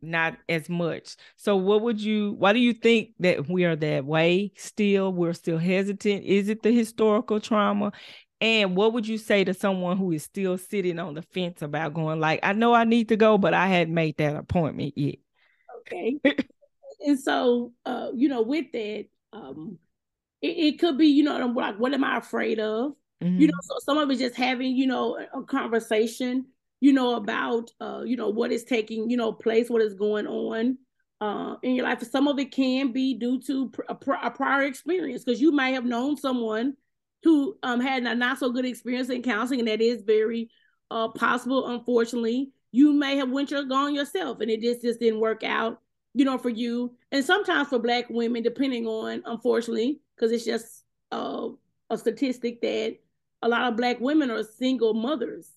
[0.01, 1.17] not as much.
[1.37, 2.33] So, what would you?
[2.39, 4.53] Why do you think that we are that way?
[4.57, 6.25] Still, we're still hesitant.
[6.25, 7.93] Is it the historical trauma?
[8.41, 11.95] And what would you say to someone who is still sitting on the fence about
[11.95, 12.21] going?
[12.21, 15.17] Like, I know I need to go, but I hadn't made that appointment yet.
[15.81, 16.21] Okay.
[17.07, 19.79] and so, uh, you know, with that, um,
[20.41, 22.93] it, it could be, you know, like what am I afraid of?
[23.23, 23.41] Mm-hmm.
[23.41, 26.47] You know, so some of it just having, you know, a conversation,
[26.81, 30.27] you know, about uh, you know, what is taking, you know, place, what is going
[30.27, 30.79] on
[31.21, 32.03] uh in your life.
[32.03, 35.85] Some of it can be due to a, a prior experience because you might have
[35.85, 36.75] known someone
[37.23, 40.51] who um had a not so good experience in counseling, and that is very
[40.91, 42.51] uh possible, unfortunately.
[42.73, 45.81] You may have went your gone yourself and it just just didn't work out
[46.15, 50.85] you know, for you, and sometimes for Black women, depending on, unfortunately, because it's just
[51.11, 51.49] uh,
[51.91, 52.97] a statistic that
[53.43, 55.51] a lot of Black women are single mothers.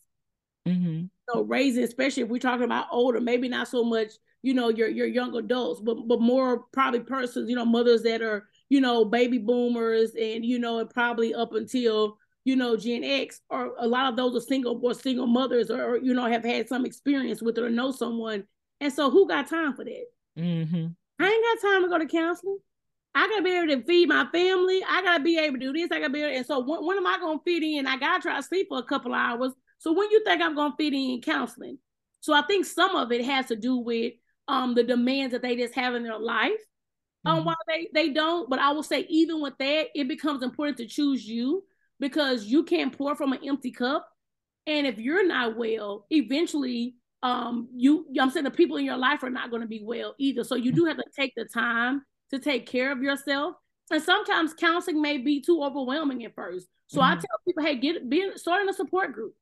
[0.68, 1.06] Mm-hmm.
[1.30, 4.88] So raising, especially if we're talking about older, maybe not so much, you know, your
[4.88, 9.06] your young adults, but but more probably persons, you know, mothers that are, you know,
[9.06, 13.88] baby boomers, and you know, and probably up until you know Gen X, or a
[13.88, 17.42] lot of those are single or single mothers, or you know, have had some experience
[17.42, 18.46] with it or know someone.
[18.80, 20.06] And so, who got time for that?
[20.38, 20.88] Mm-hmm.
[21.20, 22.60] I ain't got time to go to counseling.
[23.16, 24.84] I gotta be able to feed my family.
[24.88, 25.92] I gotta be able to do this.
[25.92, 27.88] I gotta be able, and so when, when am I gonna fit in?
[27.88, 29.54] I gotta try to sleep for a couple hours.
[29.80, 31.80] So when you think I'm gonna fit in counseling?
[32.20, 34.14] So I think some of it has to do with
[34.48, 36.52] um the demands that they just have in their life.
[37.26, 37.46] Um, mm-hmm.
[37.48, 40.86] while they they don't, but I will say even with that, it becomes important to
[40.86, 41.64] choose you
[42.00, 44.08] because you can't pour from an empty cup.
[44.68, 46.96] And if you're not well, eventually
[47.28, 50.16] um you I'm saying the people in your life are not going to be well
[50.18, 50.44] either.
[50.44, 53.56] So you do have to take the time to take care of yourself.
[53.92, 56.68] And sometimes counseling may be too overwhelming at first.
[56.88, 57.12] So mm-hmm.
[57.12, 59.34] I tell people, hey, get be starting a support group.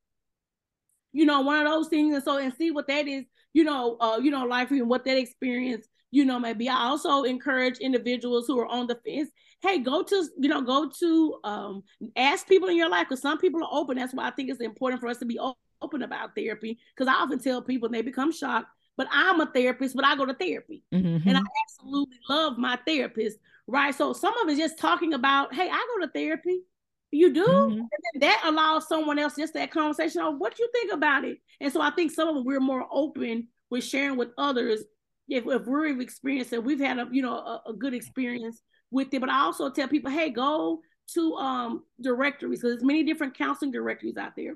[1.12, 3.24] You know, one of those things, and so and see what that is.
[3.52, 6.68] You know, uh, you know, life and what that experience, you know, maybe.
[6.68, 9.30] I also encourage individuals who are on the fence.
[9.62, 11.82] Hey, go to you know, go to um,
[12.16, 13.96] ask people in your life because some people are open.
[13.96, 17.14] That's why I think it's important for us to be open about therapy because I
[17.14, 20.34] often tell people and they become shocked but I'm a therapist, but I go to
[20.34, 20.82] therapy.
[20.92, 21.28] Mm-hmm.
[21.28, 23.94] And I absolutely love my therapist, right?
[23.94, 26.62] So some of it's just talking about, hey, I go to therapy.
[27.10, 27.46] You do?
[27.46, 27.80] Mm-hmm.
[27.80, 31.38] And that allows someone else just that conversation of what you think about it.
[31.60, 34.82] And so I think some of them we're more open with sharing with others
[35.28, 39.20] if, if we're experiencing, we've had a you know a, a good experience with it.
[39.20, 40.80] But I also tell people, hey, go
[41.14, 44.54] to um directories because there's many different counseling directories out there.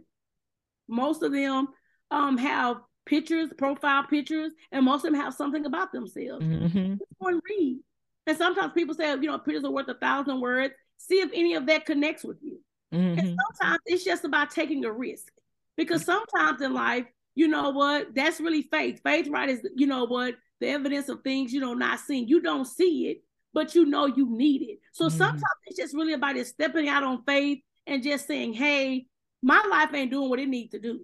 [0.91, 1.68] Most of them
[2.11, 6.45] um have pictures, profile pictures, and most of them have something about themselves.
[6.45, 6.95] Mm-hmm.
[7.18, 7.78] One read.
[8.26, 10.74] And sometimes people say, you know, pictures are worth a thousand words.
[10.99, 12.61] See if any of that connects with you.
[12.93, 13.18] Mm-hmm.
[13.18, 15.32] And sometimes it's just about taking a risk.
[15.76, 19.01] Because sometimes in life, you know what, that's really faith.
[19.03, 22.28] Faith, right, is you know what, the evidence of things you know not seen.
[22.28, 23.22] You don't see it,
[23.55, 24.78] but you know you need it.
[24.93, 25.16] So mm-hmm.
[25.16, 29.07] sometimes it's just really about it stepping out on faith and just saying, hey,
[29.43, 31.01] my life ain't doing what it needs to do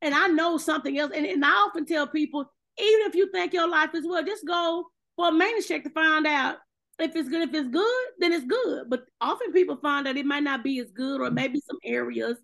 [0.00, 1.12] and I know something else.
[1.14, 2.40] And, and I often tell people,
[2.78, 5.90] even if you think your life is well, just go for a maintenance check to
[5.90, 6.56] find out
[6.98, 7.48] if it's good.
[7.48, 8.88] If it's good, then it's good.
[8.88, 12.38] But often people find that it might not be as good, or maybe some areas.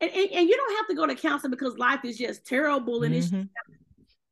[0.00, 3.02] And, and, and you don't have to go to counseling because life is just terrible
[3.02, 3.42] and mm-hmm.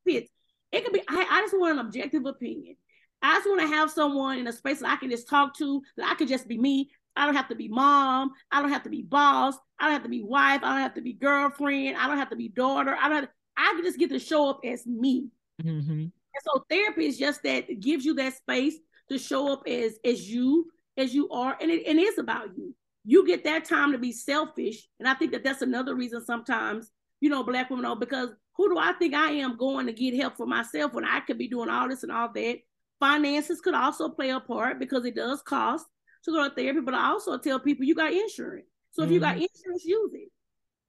[0.05, 0.29] it's.
[0.71, 1.01] It could be.
[1.07, 2.75] I, I just want an objective opinion.
[3.21, 5.81] I just want to have someone in a space that I can just talk to,
[5.95, 6.91] that I could just be me.
[7.17, 8.31] I don't have to be mom.
[8.51, 9.55] I don't have to be boss.
[9.79, 10.61] I don't have to be wife.
[10.63, 11.97] I don't have to be girlfriend.
[11.97, 12.95] I don't have to be daughter.
[12.99, 13.29] I don't.
[13.57, 15.29] I can just get to show up as me.
[15.61, 15.91] Mm-hmm.
[15.91, 16.11] And
[16.43, 18.75] so therapy is just that it gives you that space
[19.09, 22.55] to show up as as you as you are, and it, and it is about
[22.55, 22.75] you.
[23.03, 26.91] You get that time to be selfish, and I think that that's another reason sometimes
[27.19, 30.15] you know black women know because who do I think I am going to get
[30.15, 32.59] help for myself when I could be doing all this and all that.
[32.99, 35.85] Finances could also play a part because it does cost
[36.23, 38.67] to go to therapy, but I also tell people you got insurance.
[38.91, 39.13] So if mm-hmm.
[39.13, 39.45] you got mm-hmm.
[39.53, 40.31] insurance, use it.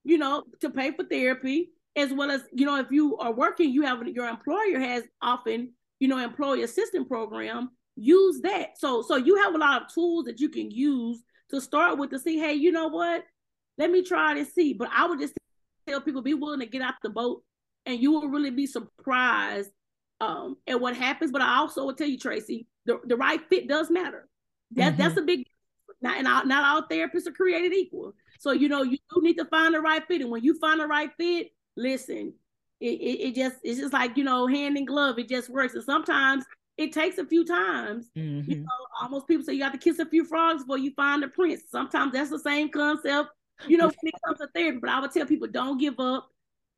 [0.05, 3.71] You know, to pay for therapy, as well as you know, if you are working,
[3.71, 7.71] you have your employer has often, you know, employee assistance program.
[7.97, 8.79] Use that.
[8.79, 12.11] So so you have a lot of tools that you can use to start with
[12.11, 13.25] to see, hey, you know what?
[13.77, 14.73] Let me try to see.
[14.73, 15.35] But I would just
[15.89, 17.43] tell people be willing to get out the boat,
[17.87, 19.71] and you will really be surprised
[20.21, 21.33] um, at what happens.
[21.33, 24.29] But I also will tell you, Tracy, the, the right fit does matter.
[24.73, 25.03] That mm-hmm.
[25.03, 25.47] that's a big
[26.01, 28.15] not and all, not all therapists are created equal.
[28.39, 30.81] So you know you do need to find the right fit, and when you find
[30.81, 32.35] the right fit, listen,
[32.81, 35.19] it, it, it just it's just like you know hand in glove.
[35.19, 36.45] It just works, and sometimes
[36.77, 38.11] it takes a few times.
[38.17, 38.51] Mm-hmm.
[38.51, 38.69] You know,
[39.01, 41.63] almost people say you got to kiss a few frogs before you find the prince.
[41.69, 43.31] Sometimes that's the same concept.
[43.67, 46.29] You know, when it comes to therapy, but I would tell people don't give up.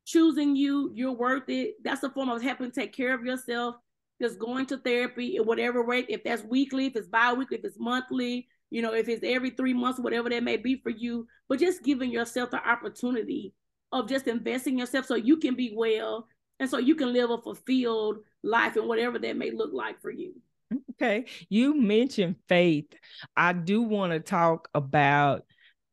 [0.03, 1.75] Choosing you, you're worth it.
[1.83, 3.75] That's a form of helping take care of yourself
[4.21, 7.79] just going to therapy in whatever rate, if that's weekly, if it's bi-weekly, if it's
[7.79, 11.59] monthly, you know, if it's every three months, whatever that may be for you, but
[11.59, 13.53] just giving yourself the opportunity
[13.91, 16.27] of just investing yourself so you can be well
[16.59, 20.11] and so you can live a fulfilled life and whatever that may look like for
[20.11, 20.33] you.
[20.91, 21.25] Okay.
[21.49, 22.93] You mentioned faith.
[23.35, 25.43] I do want to talk about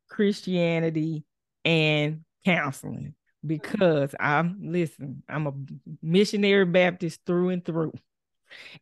[0.09, 1.25] Christianity
[1.65, 3.13] and counseling
[3.43, 3.47] mm-hmm.
[3.47, 5.53] because I'm listen, I'm a
[6.01, 7.93] missionary Baptist through and through.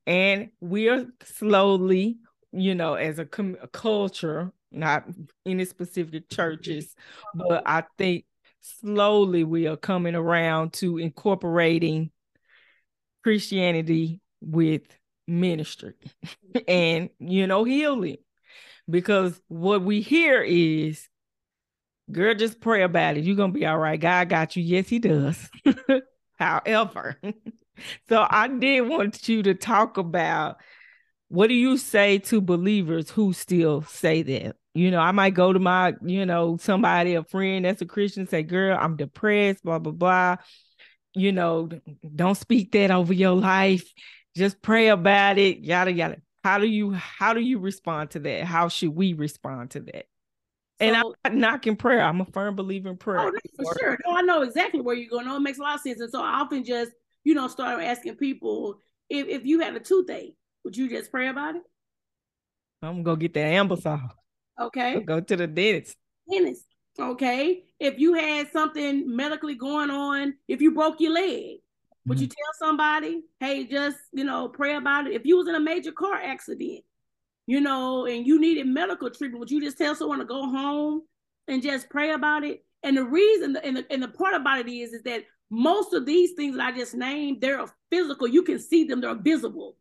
[0.05, 2.18] And we are slowly,
[2.51, 5.05] you know, as a, com- a culture, not
[5.45, 6.95] any specific churches,
[7.34, 8.26] but I think
[8.61, 12.11] slowly we are coming around to incorporating
[13.24, 14.84] Christianity with
[15.28, 15.93] ministry
[16.68, 18.18] and, you know, healing.
[18.89, 21.09] Because what we hear is,
[22.09, 23.26] girl, just pray about it.
[23.26, 23.99] You're going to be all right.
[23.99, 24.63] God got you.
[24.63, 25.49] Yes, He does.
[26.39, 27.20] However,
[28.09, 30.57] so I did want you to talk about
[31.30, 34.55] what do you say to believers who still say that?
[34.73, 38.28] You know, I might go to my, you know, somebody, a friend that's a Christian,
[38.28, 40.36] say, girl, I'm depressed, blah, blah, blah.
[41.15, 41.69] You know,
[42.15, 43.91] don't speak that over your life.
[44.36, 46.17] Just pray about it, yada, yada.
[46.43, 48.43] how do you how do you respond to that?
[48.43, 50.05] How should we respond to that?
[50.80, 52.01] and I'm not knocking prayer.
[52.01, 53.19] I'm a firm believer in prayer.
[53.19, 53.97] Oh, for sure.
[54.05, 55.25] No, I know exactly where you're going.
[55.25, 55.99] No, it makes a lot of sense.
[55.99, 56.91] And so I often just,
[57.28, 61.28] you know, start asking people if, if you had a toothache, would you just pray
[61.28, 61.61] about it?
[62.82, 64.09] I'm gonna go get that Anbesol.
[64.57, 65.01] Okay.
[65.01, 65.97] Go to the dentist.
[66.32, 66.63] Dentist.
[66.97, 67.65] Okay.
[67.82, 71.57] If you had something medically going on, if you broke your leg,
[72.05, 72.23] would mm-hmm.
[72.23, 75.13] you tell somebody, hey, just you know, pray about it?
[75.13, 76.86] If you was in a major car accident,
[77.45, 81.01] you know, and you needed medical treatment, would you just tell someone to go home
[81.49, 82.63] and just pray about it?
[82.84, 86.05] And the reason and the, and the part about it is, is that most of
[86.05, 88.27] these things that I just named, they're physical.
[88.27, 89.77] You can see them, they're visible.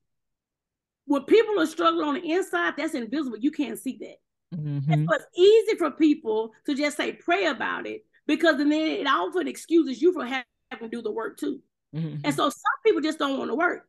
[1.06, 3.38] When people are struggling on the inside, that's invisible.
[3.38, 4.58] You can't see that.
[4.58, 5.06] Mm-hmm.
[5.06, 9.48] So it's easy for people to just say, pray about it, because then it often
[9.48, 10.44] excuses you for having
[10.80, 11.60] to do the work too.
[11.94, 12.20] Mm-hmm.
[12.24, 13.88] And so some people just don't want to work.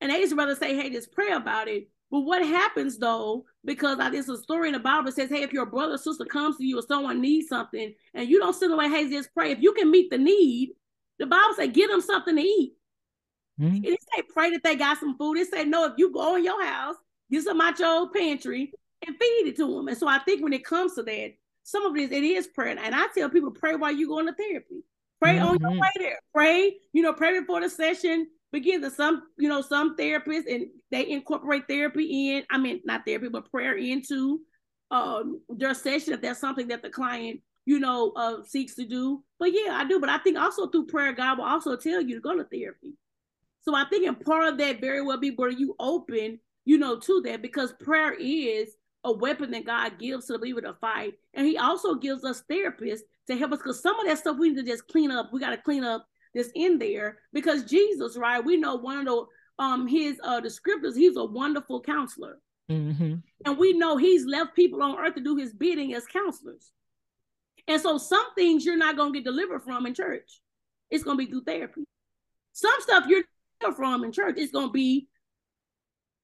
[0.00, 3.98] And they just rather say, hey, just pray about it but what happens though, because
[4.00, 6.24] I, there's a story in the Bible that says, hey, if your brother or sister
[6.24, 9.52] comes to you or someone needs something and you don't sit away, hey, just pray.
[9.52, 10.70] If you can meet the need,
[11.18, 12.74] the Bible said, give them something to eat.
[13.60, 13.84] Mm-hmm.
[13.84, 15.36] It say pray that they got some food.
[15.38, 16.96] It say no, if you go in your house,
[17.30, 18.72] get some out your pantry
[19.06, 19.88] and feed it to them.
[19.88, 21.32] And so I think when it comes to that,
[21.64, 22.78] some of it is it is prayer.
[22.78, 24.84] And I tell people pray while you go into therapy.
[25.20, 25.46] Pray mm-hmm.
[25.46, 25.80] on your mm-hmm.
[25.80, 26.18] way there.
[26.32, 30.66] Pray, you know, pray before the session begin to some you know some therapists and
[30.90, 34.40] they incorporate therapy in i mean not therapy but prayer into
[34.90, 39.22] um their session if that's something that the client you know uh seeks to do
[39.38, 42.14] but yeah i do but i think also through prayer god will also tell you
[42.14, 42.94] to go to therapy
[43.60, 46.98] so i think in part of that very well be where you open you know
[46.98, 51.14] to that because prayer is a weapon that god gives to the believer to fight
[51.34, 54.48] and he also gives us therapists to help us because some of that stuff we
[54.50, 58.16] need to just clean up we got to clean up that's in there because Jesus,
[58.16, 58.44] right?
[58.44, 59.24] We know one of the
[59.62, 62.38] um his uh the scriptures, he's a wonderful counselor.
[62.70, 63.14] Mm-hmm.
[63.46, 66.70] And we know he's left people on earth to do his bidding as counselors.
[67.68, 70.40] And so some things you're not gonna get delivered from in church.
[70.90, 71.84] It's gonna be through therapy.
[72.52, 73.22] Some stuff you're
[73.76, 75.08] from in church, it's gonna be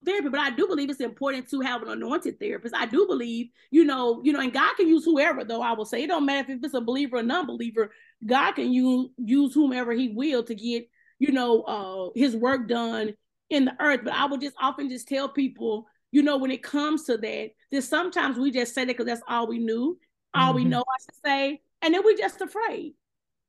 [0.04, 2.74] therapy, but I do believe it's important to have an anointed therapist.
[2.74, 5.84] I do believe, you know, you know, and God can use whoever, though I will
[5.84, 7.90] say it don't matter if it's a believer or non-believer,
[8.24, 10.88] God can use use whomever he will to get,
[11.18, 13.14] you know, uh his work done
[13.50, 14.00] in the earth.
[14.04, 17.50] But I would just often just tell people, you know, when it comes to that,
[17.70, 19.98] that sometimes we just say that because that's all we knew,
[20.34, 20.56] all mm-hmm.
[20.56, 22.94] we know, I should say, and then we're just afraid.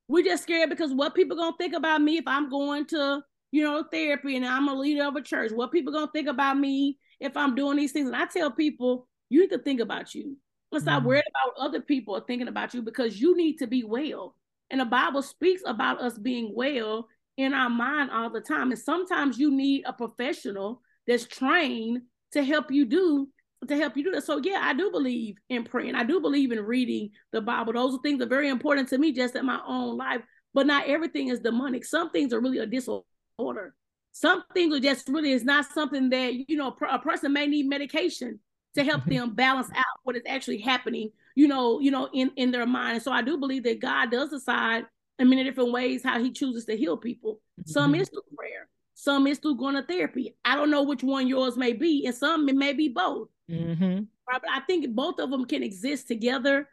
[0.08, 3.24] We're just scared because what people gonna think about me if I'm going to
[3.56, 5.54] you know, therapy and I'm a leader of a church.
[5.54, 8.08] What people gonna think about me if I'm doing these things?
[8.08, 10.36] And I tell people, you need to think about you.
[10.74, 13.68] Let's not worry about what other people are thinking about you because you need to
[13.68, 14.36] be well.
[14.70, 17.08] And the Bible speaks about us being well
[17.38, 18.72] in our mind all the time.
[18.72, 22.02] And sometimes you need a professional that's trained
[22.34, 23.30] to help you do
[23.68, 24.24] to help you do that.
[24.24, 25.96] So yeah, I do believe in praying.
[25.96, 27.74] I do believe in reading the Bible.
[27.74, 30.22] Those are things that are very important to me just in my own life.
[30.54, 31.84] But not everything is demonic.
[31.86, 33.76] Some things are really a disorder.
[34.14, 37.68] Some things are just really is not something that you know a person may need
[37.68, 38.40] medication
[38.76, 39.10] to help mm-hmm.
[39.16, 42.96] them balance out what is actually happening, you know, you know, in in their mind.
[42.96, 44.86] And so I do believe that God does decide
[45.20, 47.42] in many different ways how He chooses to heal people.
[47.60, 47.72] Mm-hmm.
[47.72, 50.36] Some is through prayer, some is through going to therapy.
[50.46, 53.28] I don't know which one yours may be, and some it may be both.
[53.50, 54.04] Mm-hmm.
[54.28, 56.68] I think both of them can exist together,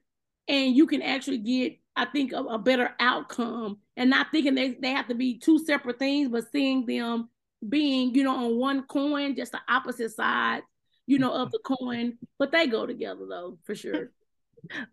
[0.49, 4.73] and you can actually get I think, a, a, better outcome and not thinking they,
[4.73, 7.29] they have to be two separate things, but seeing them
[7.69, 10.63] being, you know, on one coin, just the opposite side,
[11.07, 12.17] you know, of the coin.
[12.39, 14.11] But they go together though, for sure.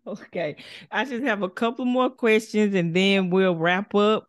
[0.06, 0.56] okay.
[0.90, 4.26] I just have a couple more questions and then we'll wrap up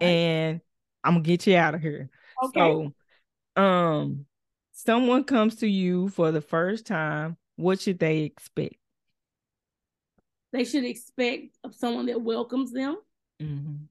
[0.00, 0.60] and
[1.02, 2.10] I'm gonna get you out of here.
[2.44, 2.60] Okay.
[2.60, 2.92] So
[3.60, 4.26] um
[4.84, 8.76] someone comes to you for the first time, what should they expect?
[10.52, 12.96] They should expect someone that welcomes them.
[13.42, 13.84] Mm-hmm.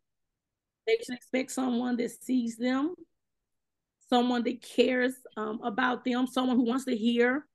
[0.87, 2.95] They should expect someone that sees them,
[4.09, 7.45] someone that cares um, about them, someone who wants to hear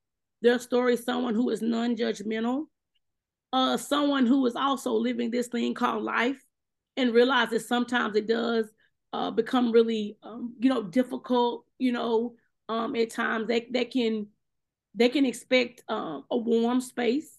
[0.42, 2.66] their story, someone who is non judgmental,
[3.52, 6.42] uh, someone who is also living this thing called life
[6.96, 8.66] and realize that sometimes it does
[9.12, 12.34] uh, become really, um, you know, difficult, you know,
[12.68, 14.26] um, at times they, they can
[14.94, 17.38] they can expect uh, a warm space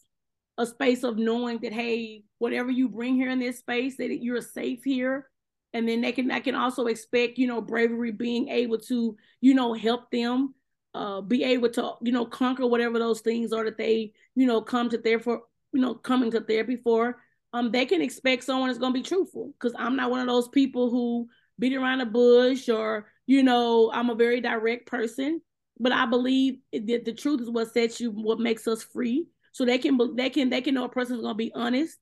[0.59, 4.41] a space of knowing that hey whatever you bring here in this space that you're
[4.41, 5.27] safe here.
[5.73, 9.53] And then they can i can also expect you know bravery being able to you
[9.53, 10.55] know help them
[10.95, 14.61] uh be able to you know conquer whatever those things are that they you know
[14.61, 17.17] come to there for you know coming to therapy for.
[17.53, 20.27] Um they can expect someone that's going to be truthful because i'm not one of
[20.27, 25.41] those people who beat around the bush or you know i'm a very direct person
[25.79, 29.27] but I believe that the truth is what sets you, what makes us free.
[29.53, 31.97] So they can they can they can know a person's gonna be honest,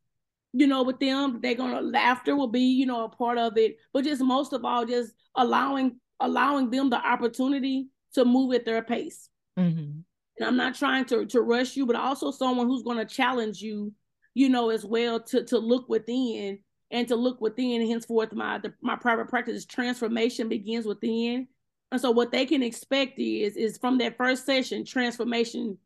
[0.54, 1.40] you know, with them.
[1.42, 3.78] They're gonna laughter will be, you know, a part of it.
[3.94, 8.82] But just most of all, just allowing allowing them the opportunity to move at their
[8.82, 9.30] pace.
[9.58, 10.00] Mm-hmm.
[10.40, 13.94] And I'm not trying to to rush you, but also someone who's gonna challenge you,
[14.34, 16.60] you know, as well to to look within
[16.92, 17.88] and to look within.
[17.88, 21.48] Henceforth, my the, my private practice transformation begins within.
[21.92, 25.78] And so what they can expect is is from that first session, transformation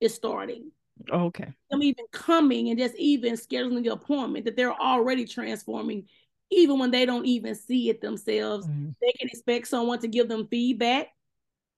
[0.00, 0.72] is starting.
[1.10, 1.52] Okay.
[1.70, 6.06] Them even coming and just even scheduling the appointment that they're already transforming,
[6.50, 8.66] even when they don't even see it themselves.
[8.66, 8.90] Mm-hmm.
[9.00, 11.08] They can expect someone to give them feedback,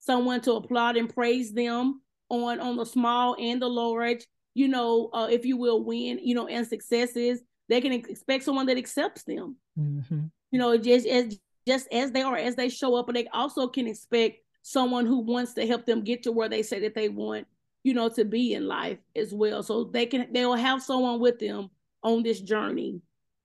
[0.01, 5.11] someone to applaud and praise them on on the small and the large, you know,
[5.12, 7.41] uh, if you will, win, you know, and successes.
[7.69, 9.57] They can expect someone that accepts them.
[9.79, 10.27] Mm-hmm.
[10.51, 13.69] You know, just as just as they are, as they show up, but they also
[13.69, 17.09] can expect someone who wants to help them get to where they say that they
[17.09, 17.47] want
[17.83, 19.63] you know, to be in life as well.
[19.63, 21.71] So they can they will have someone with them
[22.03, 23.01] on this journey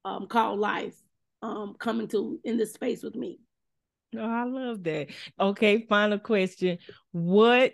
[0.06, 0.96] um, called life,
[1.42, 3.40] um, coming to in this space with me.
[4.16, 5.08] Oh, I love that.
[5.40, 6.78] Okay, final question.
[7.12, 7.74] What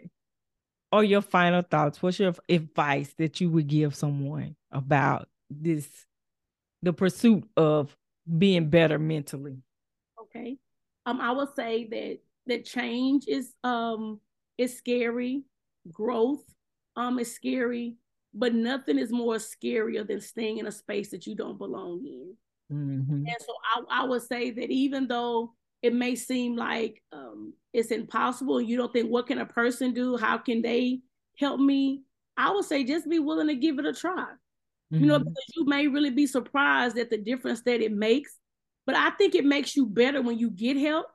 [0.91, 2.01] are your final thoughts?
[2.01, 5.87] What's your advice that you would give someone about this
[6.83, 7.95] the pursuit of
[8.37, 9.57] being better mentally?
[10.21, 10.57] Okay.
[11.05, 14.19] Um, I will say that that change is um
[14.57, 15.43] is scary
[15.91, 16.43] growth
[16.95, 17.95] um is scary,
[18.33, 22.35] but nothing is more scarier than staying in a space that you don't belong in.
[22.71, 23.13] Mm-hmm.
[23.13, 27.91] And so I, I would say that even though it may seem like um, it's
[27.91, 30.17] impossible, you don't think what can a person do?
[30.17, 31.01] How can they
[31.37, 32.03] help me?
[32.37, 34.27] I would say just be willing to give it a try.
[34.93, 35.03] Mm-hmm.
[35.03, 35.29] You know, mm-hmm.
[35.29, 38.37] because you may really be surprised at the difference that it makes.
[38.85, 41.07] But I think it makes you better when you get help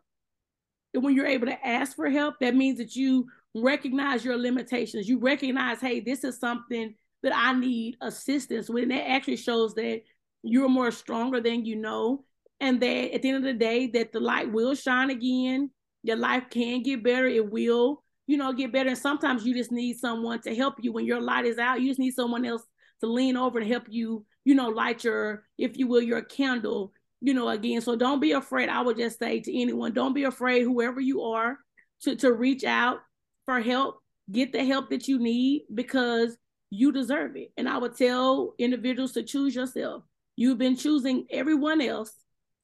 [0.95, 2.37] and when you're able to ask for help.
[2.41, 5.09] That means that you recognize your limitations.
[5.09, 8.85] You recognize, hey, this is something that I need assistance with.
[8.85, 10.03] And that actually shows that
[10.43, 12.25] you're more stronger than you know.
[12.61, 15.71] And that at the end of the day, that the light will shine again.
[16.03, 17.27] Your life can get better.
[17.27, 18.89] It will, you know, get better.
[18.89, 21.81] And sometimes you just need someone to help you when your light is out.
[21.81, 22.63] You just need someone else
[23.01, 26.93] to lean over and help you, you know, light your, if you will, your candle,
[27.21, 27.81] you know, again.
[27.81, 28.69] So don't be afraid.
[28.69, 31.59] I would just say to anyone, don't be afraid, whoever you are,
[32.03, 32.99] to, to reach out
[33.45, 36.37] for help, get the help that you need because
[36.71, 37.53] you deserve it.
[37.57, 40.05] And I would tell individuals to choose yourself.
[40.37, 42.13] You've been choosing everyone else.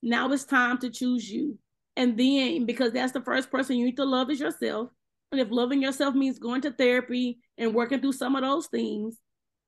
[0.02, 1.58] Now it's time to choose you.
[1.96, 4.90] And then, because that's the first person you need to love is yourself.
[5.32, 9.16] And if loving yourself means going to therapy and working through some of those things,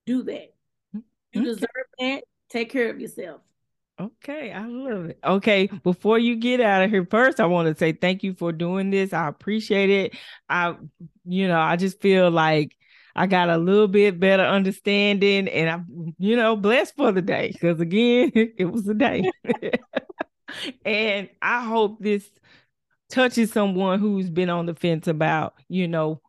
[0.04, 0.54] do that.
[1.32, 1.50] You okay.
[1.50, 2.24] deserve that.
[2.48, 3.40] Take care of yourself.
[3.98, 5.18] Okay, I love it.
[5.24, 8.52] Okay, before you get out of here, first I want to say thank you for
[8.52, 9.14] doing this.
[9.14, 10.14] I appreciate it.
[10.50, 10.76] I,
[11.24, 12.76] you know, I just feel like
[13.14, 17.52] I got a little bit better understanding, and I'm, you know, blessed for the day
[17.52, 19.30] because again, it was a day.
[20.84, 22.28] and I hope this
[23.08, 26.20] touches someone who's been on the fence about, you know,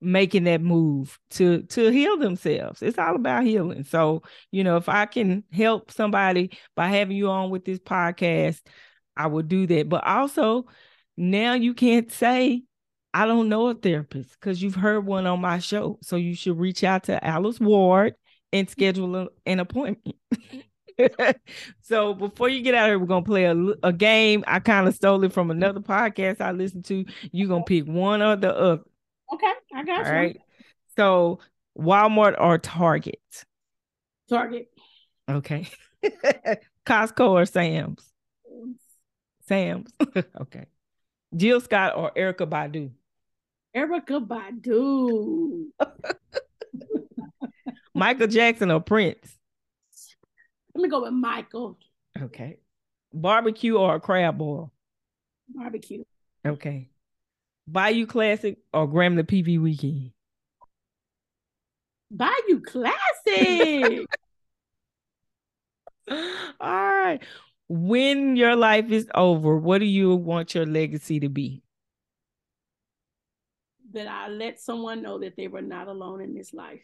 [0.00, 4.22] making that move to to heal themselves it's all about healing so
[4.52, 8.60] you know if i can help somebody by having you on with this podcast
[9.16, 10.66] i would do that but also
[11.16, 12.62] now you can't say
[13.12, 16.58] i don't know a therapist because you've heard one on my show so you should
[16.58, 18.14] reach out to alice ward
[18.52, 20.14] and schedule a, an appointment
[21.80, 24.42] so before you get out of here, we're gonna play a, a game.
[24.46, 27.04] I kind of stole it from another podcast I listened to.
[27.32, 28.82] You're gonna pick one or the other.
[29.32, 30.08] Okay, I got All you.
[30.08, 30.40] All right.
[30.96, 31.38] So
[31.78, 33.44] Walmart or Target?
[34.28, 34.68] Target.
[35.28, 35.68] Okay.
[36.86, 38.12] Costco or Sam's?
[39.46, 39.92] Sam's.
[40.40, 40.66] okay.
[41.34, 42.90] Jill Scott or Erykah Badu?
[43.76, 45.66] Erykah Badu.
[47.94, 49.36] Michael Jackson or Prince?
[50.74, 51.78] Let me go with Michael.
[52.20, 52.58] Okay.
[53.12, 54.72] Barbecue or crab boil?
[55.48, 56.04] Barbecue.
[56.46, 56.88] Okay.
[57.70, 60.12] Bayou Classic or Grambling PV Weekend?
[62.10, 64.06] Bayou Classic.
[66.10, 66.16] All
[66.60, 67.20] right.
[67.68, 71.62] When your life is over, what do you want your legacy to be?
[73.92, 76.80] That I let someone know that they were not alone in this life.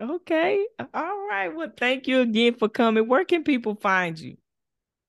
[0.00, 0.66] Okay.
[0.92, 1.48] All right.
[1.48, 3.06] Well, thank you again for coming.
[3.06, 4.36] Where can people find you?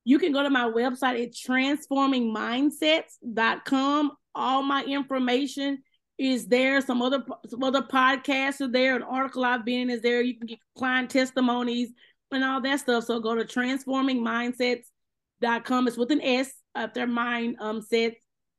[0.04, 4.12] You can go to my website at transformingmindsets.com.
[4.34, 5.82] All my information
[6.18, 6.80] is there.
[6.80, 8.94] Some other some other podcasts are there.
[8.96, 10.20] An article I've been in is there.
[10.20, 11.92] You can get client testimonies
[12.30, 13.04] and all that stuff.
[13.04, 15.88] So go to transformingmindsets.com.
[15.88, 18.16] It's with an S after mind um sets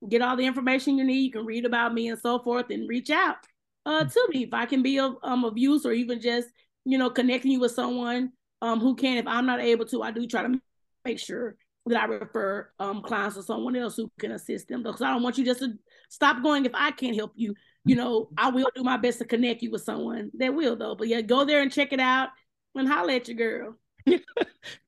[0.10, 1.22] get all the information you need.
[1.22, 3.38] You can read about me and so forth and reach out
[3.86, 6.50] uh, to me if I can be of, um, of use or even just,
[6.86, 8.32] you know, connecting you with someone
[8.62, 9.18] um, who can.
[9.18, 10.60] If I'm not able to, I do try to
[11.06, 14.82] make sure that I refer um, clients to someone else who can assist them.
[14.84, 15.74] Because I don't want you just to
[16.10, 17.54] stop going if I can't help you.
[17.86, 20.96] You know, I will do my best to connect you with someone that will, though.
[20.96, 22.30] But yeah, go there and check it out
[22.74, 23.78] and holler at your girl.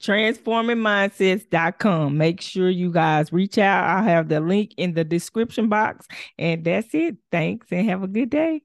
[0.02, 2.18] transformingmindsets.com.
[2.18, 3.84] Make sure you guys reach out.
[3.84, 6.08] I'll have the link in the description box.
[6.38, 7.18] And that's it.
[7.32, 8.62] Thanks and have a good day.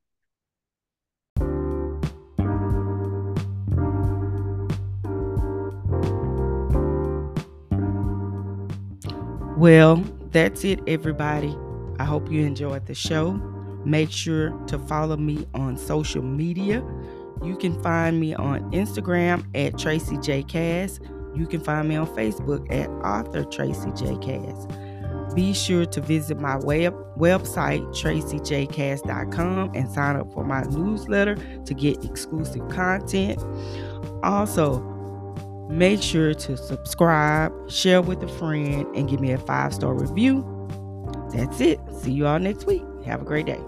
[9.63, 10.03] Well,
[10.33, 11.57] that's it, everybody.
[12.01, 13.35] I hope you enjoyed the show.
[13.85, 16.85] Make sure to follow me on social media.
[17.45, 20.43] You can find me on Instagram at Tracy J.
[20.43, 20.99] Cass.
[21.37, 24.17] You can find me on Facebook at Author Tracy J.
[24.17, 24.67] Cass.
[25.33, 31.73] Be sure to visit my web website, tracyjcass.com, and sign up for my newsletter to
[31.73, 33.41] get exclusive content.
[34.25, 34.92] Also,
[35.69, 40.45] Make sure to subscribe, share with a friend, and give me a five star review.
[41.33, 41.81] That's it.
[42.01, 42.83] See you all next week.
[43.05, 43.61] Have a great day.